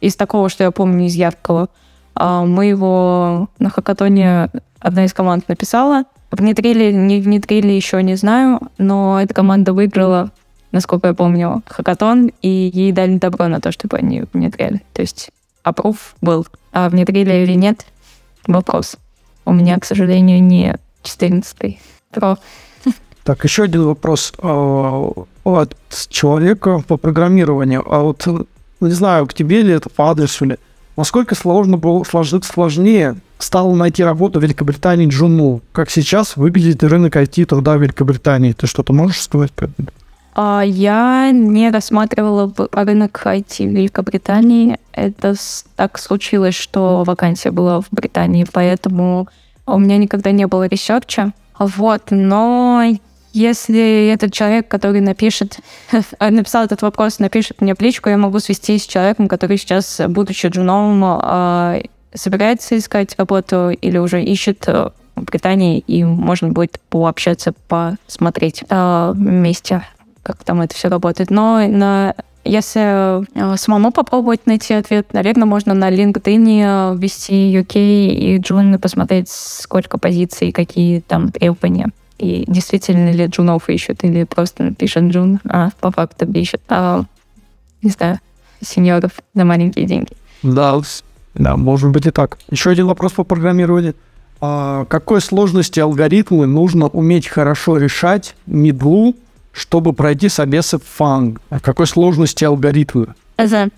[0.00, 1.68] из такого, что я помню из яркого,
[2.14, 6.04] а, мы его на хакатоне одна из команд написала.
[6.30, 10.30] Внедрили, не внедрили, еще не знаю, но эта команда выиграла,
[10.72, 14.82] насколько я помню, хакатон, и ей дали добро на то, чтобы они внедряли.
[14.92, 15.30] То есть
[15.62, 16.46] опруф был.
[16.72, 17.86] А внедрили или нет,
[18.46, 18.96] вопрос.
[19.44, 21.78] У меня, к сожалению, не 14
[22.10, 22.38] Про.
[23.24, 25.12] Так, еще один вопрос а,
[25.44, 25.76] от
[26.08, 27.84] человека по программированию.
[27.86, 28.26] А вот,
[28.80, 30.56] не знаю, к тебе ли это по адресу ли,
[30.96, 35.60] насколько сложно было, сложнее стало найти работу в Великобритании джуну?
[35.72, 38.52] Как сейчас выглядит рынок IT труда в Великобритании?
[38.52, 39.52] Ты что-то можешь сказать
[40.36, 44.78] я не рассматривала рынок IT в Великобритании.
[44.92, 45.34] Это
[45.76, 49.28] так случилось, что вакансия была в Британии, поэтому
[49.66, 51.32] у меня никогда не было ресерча.
[51.58, 52.84] Вот, но
[53.32, 55.58] если этот человек, который напишет,
[56.20, 61.02] написал этот вопрос, напишет мне в я могу свести с человеком, который сейчас, будучи джуном,
[61.04, 61.80] а,
[62.14, 69.12] собирается искать работу или уже ищет э, в Британии, и можно будет пообщаться, посмотреть э,
[69.14, 69.82] вместе
[70.28, 71.30] как там это все работает.
[71.30, 72.14] Но на
[72.44, 78.78] если э, самому попробовать найти ответ, наверное, можно на LinkedIn ввести UK и Джун и
[78.78, 81.88] посмотреть, сколько позиций, какие там требования.
[82.18, 87.04] И действительно ли джунов ищут, или просто пишет джун, а по факту ищут, а,
[87.80, 88.18] не знаю,
[88.60, 90.12] сеньоров за маленькие деньги.
[90.42, 90.80] Да,
[91.34, 92.38] да, может быть и так.
[92.50, 93.94] Еще один вопрос по программированию.
[94.40, 99.14] А какой сложности алгоритмы нужно уметь хорошо решать медлу
[99.52, 101.38] чтобы пройти собесы в FAANG?
[101.50, 103.14] В какой сложности алгоритмы?
[103.36, 103.68] Да.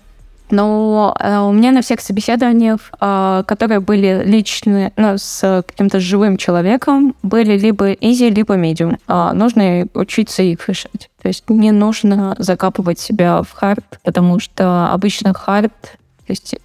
[0.51, 6.37] Но э, у меня на всех собеседованиях, э, которые были личные, ну, с каким-то живым
[6.37, 8.99] человеком, были либо easy, либо medium.
[9.07, 11.09] Э, нужно учиться их решать.
[11.21, 16.55] То есть не нужно закапывать себя в hard, потому что обычно хард, то есть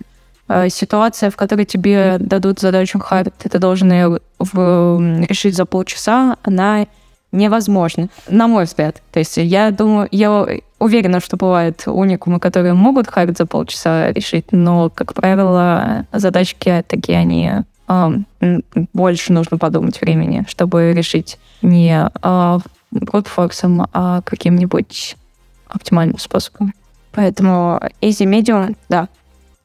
[0.69, 6.87] ситуация, в которой тебе дадут задачу hard, ты должен ее решить за полчаса, она
[7.33, 9.03] невозможно, на мой взгляд.
[9.13, 10.47] То есть я думаю, я
[10.79, 17.19] уверена, что бывают уникумы, которые могут хайп за полчаса решить, но, как правило, задачки такие,
[17.19, 17.53] они
[18.93, 22.59] больше нужно подумать времени, чтобы решить не э,
[22.91, 25.17] брутфорсом, а каким-нибудь
[25.69, 26.75] оптимальным способом.
[27.13, 29.09] Поэтому easy medium, да.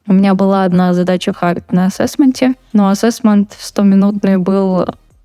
[0.06, 4.84] У меня была одна задача хард на ассессменте, но ассессмент 100-минутный был э,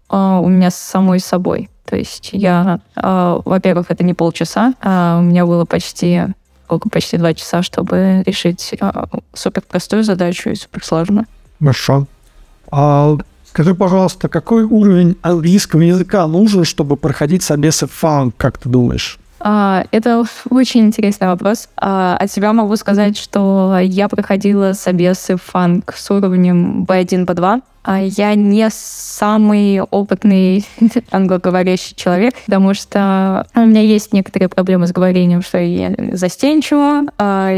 [0.10, 1.70] у меня с самой собой.
[1.88, 6.24] То есть я, э, во-первых, это не полчаса, а у меня было почти
[6.66, 8.92] сколько, почти два часа, чтобы решить э,
[9.34, 11.26] супер простую задачу и супер сложную.
[11.60, 12.08] Хорошо.
[12.70, 13.16] А
[13.50, 19.18] скажи, пожалуйста, какой уровень английского языка нужен, чтобы проходить собесы фан, как ты думаешь?
[19.40, 21.70] А, это очень интересный вопрос.
[21.78, 27.62] А, от себя могу сказать, что я проходила собесы фанк с уровнем B1, B2.
[27.84, 30.66] А я не самый опытный
[31.12, 37.06] англоговорящий человек, потому что у меня есть некоторые проблемы с говорением, что я застенчива,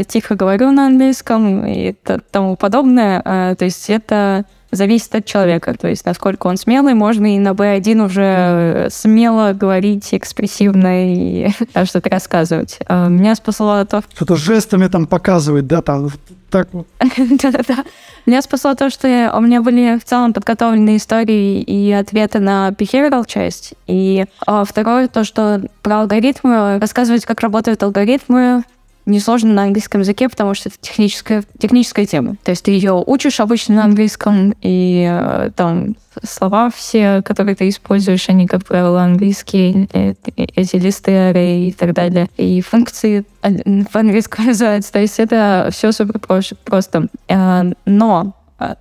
[0.04, 1.94] тихо говорю на английском и
[2.30, 3.56] тому подобное.
[3.56, 5.74] То есть это зависит от человека.
[5.74, 11.48] То есть, насколько он смелый, можно и на B1 уже смело говорить экспрессивно и
[11.84, 12.78] что-то рассказывать.
[12.86, 14.02] А меня спасло то...
[14.14, 16.10] Что-то жестами там показывать, да, там
[16.50, 16.86] так вот.
[17.16, 17.84] Да-да-да.
[18.26, 23.24] Меня спасло то, что у меня были в целом подготовлены истории и ответы на behavioral
[23.26, 23.74] часть.
[23.86, 28.64] И а, второе, то, что про алгоритмы, рассказывать, как работают алгоритмы,
[29.06, 32.36] несложно на английском языке, потому что это техническая, техническая тема.
[32.44, 37.68] То есть ты ее учишь обычно на английском, и э, там слова все, которые ты
[37.68, 42.28] используешь, они, как правило, английские, э, эти листы array и так далее.
[42.36, 44.92] И функции в английском называются.
[44.92, 46.20] То есть это все супер
[46.64, 47.08] просто.
[47.28, 48.34] Э, но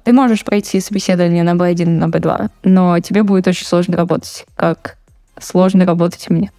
[0.03, 4.97] ты можешь пройти собеседование на B1, на B2, но тебе будет очень сложно работать, как
[5.39, 6.51] сложно работать мне.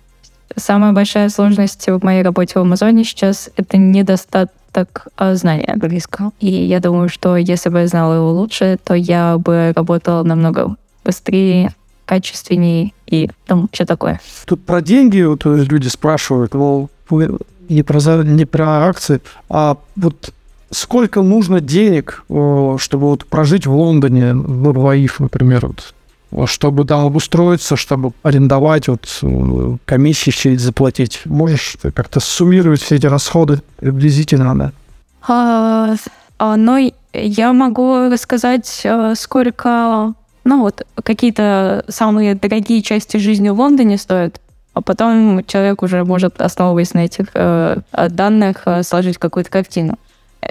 [0.57, 6.33] Самая большая сложность в моей работе в Амазоне сейчас— это недостаток а, знания английского.
[6.41, 10.77] И я думаю, что если бы я знала его лучше, то я бы работала намного
[11.05, 11.75] быстрее,
[12.05, 14.21] качественнее и там все такое.
[14.45, 16.91] Тут про деньги вот люди спрашивают, ну,
[17.69, 20.33] не про, не про акции, а вот
[20.71, 25.95] сколько нужно денег, чтобы вот прожить в Лондоне, в Лаиф, например, вот,
[26.47, 31.23] чтобы там обустроиться, чтобы арендовать, вот э, комиссии эти заплатить.
[31.25, 34.73] Можешь как-то суммировать все эти расходы приблизительно, да?
[35.27, 35.97] А,
[36.39, 36.79] А, Но
[37.13, 44.41] я могу рассказать, э, сколько, ну вот, какие-то самые дорогие части жизни в Лондоне стоят,
[44.73, 47.77] а потом человек уже может, основываясь на этих э,
[48.09, 49.99] данных, э, сложить какую-то картину.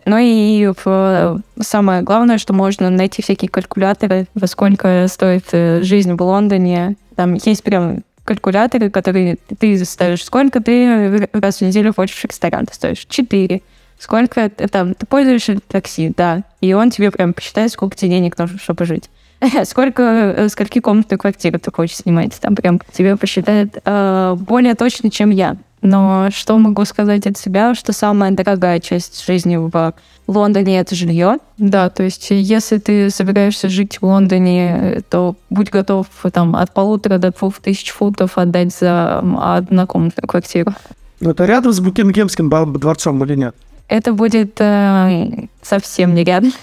[0.05, 6.13] Ну и в- самое главное, что можно найти всякие калькуляторы, во сколько стоит э, жизнь
[6.13, 6.95] в Лондоне.
[7.15, 12.65] Там есть прям калькуляторы, которые ты ставишь, сколько ты раз в неделю хочешь в ресторан,
[12.65, 13.61] ты ставишь 4.
[13.97, 16.43] Сколько э, там ты пользуешься такси, да.
[16.61, 19.09] И он тебе прям посчитает, сколько тебе денег нужно, чтобы жить.
[19.63, 25.09] Сколько, э, скольки комнатную квартиру ты хочешь снимать, там прям тебе посчитает э, более точно,
[25.09, 25.55] чем я.
[25.81, 29.93] Но что могу сказать от себя, что самая дорогая часть жизни в
[30.27, 31.37] Лондоне это жилье.
[31.57, 37.17] Да, то есть если ты собираешься жить в Лондоне, то будь готов там от полутора
[37.17, 40.73] до двух тысяч фунтов отдать за однокомнатную квартиру.
[41.19, 43.55] Ну, это рядом с Букингемским дворцом или нет?
[43.87, 46.53] Это будет э, совсем не рядом.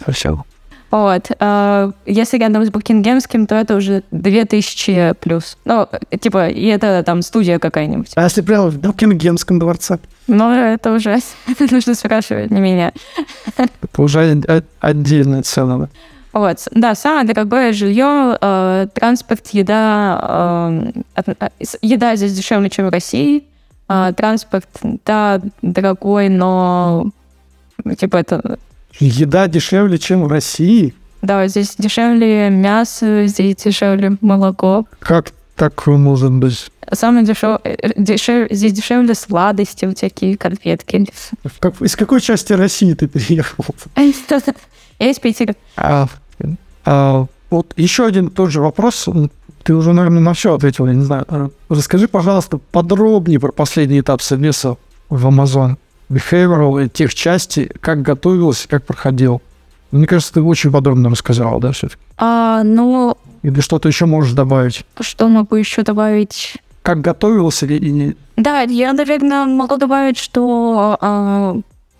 [0.00, 0.44] Хорошо.
[0.92, 1.30] Вот.
[1.40, 5.56] а, Если рядом с Букингемским, то это уже 2000 плюс.
[5.64, 8.12] Ну, э, типа, и это там студия какая-нибудь.
[8.14, 9.98] А если прямо в Букингемском дворце?
[10.28, 11.18] Но это уже
[11.70, 12.92] нужно спрашивать не меня.
[13.56, 14.42] Это уже
[14.80, 15.78] отдельная цена.
[15.78, 15.88] да?
[16.32, 20.82] Вот, да, самое дорогое жилье, э, транспорт, еда.
[21.16, 23.44] э, а, с- еда здесь дешевле, чем в России.
[23.88, 24.68] А, транспорт,
[25.04, 27.10] да, дорогой, но
[27.98, 28.58] типа это
[28.98, 30.94] Еда дешевле, чем в России?
[31.22, 34.86] да, здесь дешевле мясо, здесь дешевле молоко.
[34.98, 36.70] Как такое может быть?
[36.92, 37.60] Самое дешевое,
[37.96, 41.06] дешев, здесь дешевле сладости, вот такие конфетки.
[41.60, 43.64] Как- из какой части России ты переехал?
[44.98, 45.54] Я из Питера.
[45.76, 46.08] А,
[46.84, 49.08] а, вот еще один тоже вопрос.
[49.62, 51.52] Ты уже, наверное, на все ответил, я не знаю.
[51.68, 54.76] Расскажи, пожалуйста, подробнее про последний этап совмеса
[55.08, 55.76] в Amazon
[56.10, 59.40] Behavioral тех частей, как готовился, как проходил.
[59.90, 64.84] Мне кажется, ты очень подробно рассказала, да, все А, ну, Или что-то еще можешь добавить?
[65.00, 66.56] что могу еще добавить?
[66.82, 68.16] Как готовился или не...
[68.36, 71.56] Да, я, наверное, могу добавить, что а,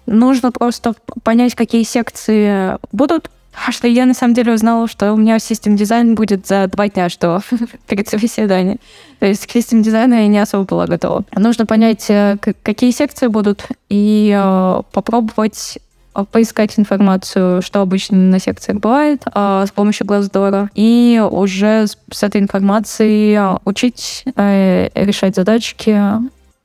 [0.06, 3.30] нужно просто понять, какие секции будут.
[3.54, 6.88] А что я на самом деле узнала, что у меня систем дизайн будет за два
[6.88, 7.40] дня, что
[7.86, 8.78] перед собеседованием.
[9.18, 11.24] То есть к систем дизайна я не особо была готова.
[11.36, 15.78] Нужно понять, э, какие секции будут, и э, попробовать
[16.14, 22.40] э, поискать информацию, что обычно на секциях бывает с помощью Glassdoor, и уже с, этой
[22.40, 26.00] информацией учить решать задачки.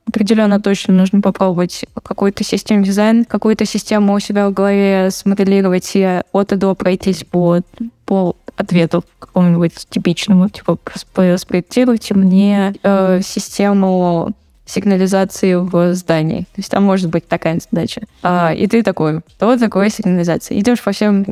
[0.08, 6.22] Определенно точно нужно попробовать какой-то систем дизайн, какую-то систему у себя в голове смоделировать и
[6.32, 7.60] от и до пройтись по,
[8.06, 10.48] по ответу какому-нибудь типичному.
[10.48, 14.32] Типа, сп- спроектируйте мне э, систему
[14.64, 16.40] сигнализации в здании.
[16.40, 18.02] То есть там может быть такая задача.
[18.22, 20.58] А, и ты такой, что такое сигнализация?
[20.58, 21.24] Идешь по всем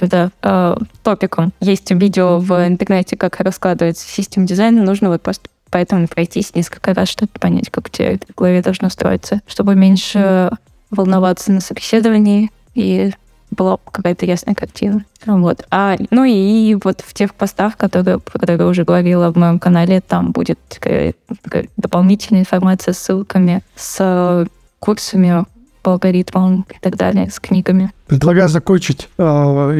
[0.00, 1.52] это, а, топикам.
[1.60, 4.84] Есть видео в интернете, как раскладывается систем дизайн.
[4.84, 8.62] Нужно вот просто поэтому пройтись несколько раз, чтобы понять, как у тебя это в голове
[8.62, 10.50] должно строиться, чтобы меньше
[10.90, 13.12] волноваться на собеседовании и
[13.50, 15.04] была какая-то ясная картина.
[15.26, 15.64] Вот.
[15.70, 20.32] А, ну и вот в тех постах, которые, которые уже говорила в моем канале, там
[20.32, 20.58] будет
[21.76, 24.46] дополнительная информация с ссылками, с
[24.78, 25.44] курсами
[25.82, 27.90] по алгоритмам и так далее, с книгами.
[28.06, 29.08] Предлагаю закончить.
[29.18, 29.72] А,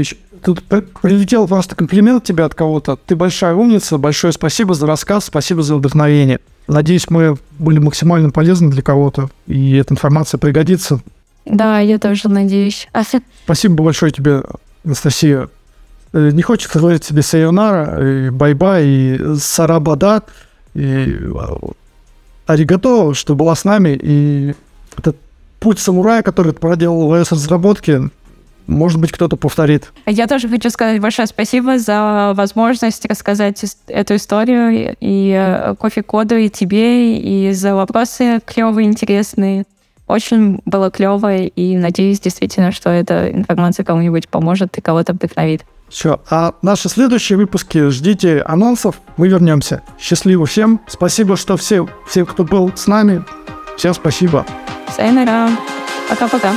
[0.43, 2.97] Тут прилетел просто комплимент тебе от кого-то.
[2.97, 3.99] Ты большая умница.
[3.99, 6.41] Большое спасибо за рассказ, спасибо за вдохновение.
[6.67, 11.01] Надеюсь, мы были максимально полезны для кого-то, и эта информация пригодится.
[11.47, 12.89] Да, я тоже надеюсь.
[13.45, 14.43] Спасибо большое тебе,
[14.85, 15.49] Анастасия.
[16.13, 20.23] Э, Не хочется говорить тебе さよなら, и bye-bye, и さらばだ,
[20.75, 21.59] и а,
[22.47, 24.55] ありがとう, что была с нами, и
[24.97, 25.17] этот
[25.61, 28.11] путь самурая, который ты проделал в iOS-разработке,
[28.69, 29.93] может быть, кто-то повторит.
[30.07, 36.49] Я тоже хочу сказать большое спасибо за возможность рассказать эту историю и э, кофе-коду, и
[36.49, 39.65] тебе, и за вопросы клевые, интересные.
[40.07, 45.65] Очень было клево, и надеюсь действительно, что эта информация кому-нибудь поможет и кого-то вдохновит.
[45.89, 46.21] Все.
[46.31, 49.01] А наши следующие выпуски ждите анонсов.
[49.17, 49.83] Мы вернемся.
[49.99, 50.81] Счастливо всем.
[50.87, 53.25] Спасибо, что все, все, кто был с нами.
[53.77, 54.47] Всем спасибо.
[54.95, 55.51] Сайнара.
[56.09, 56.53] Пока-пока.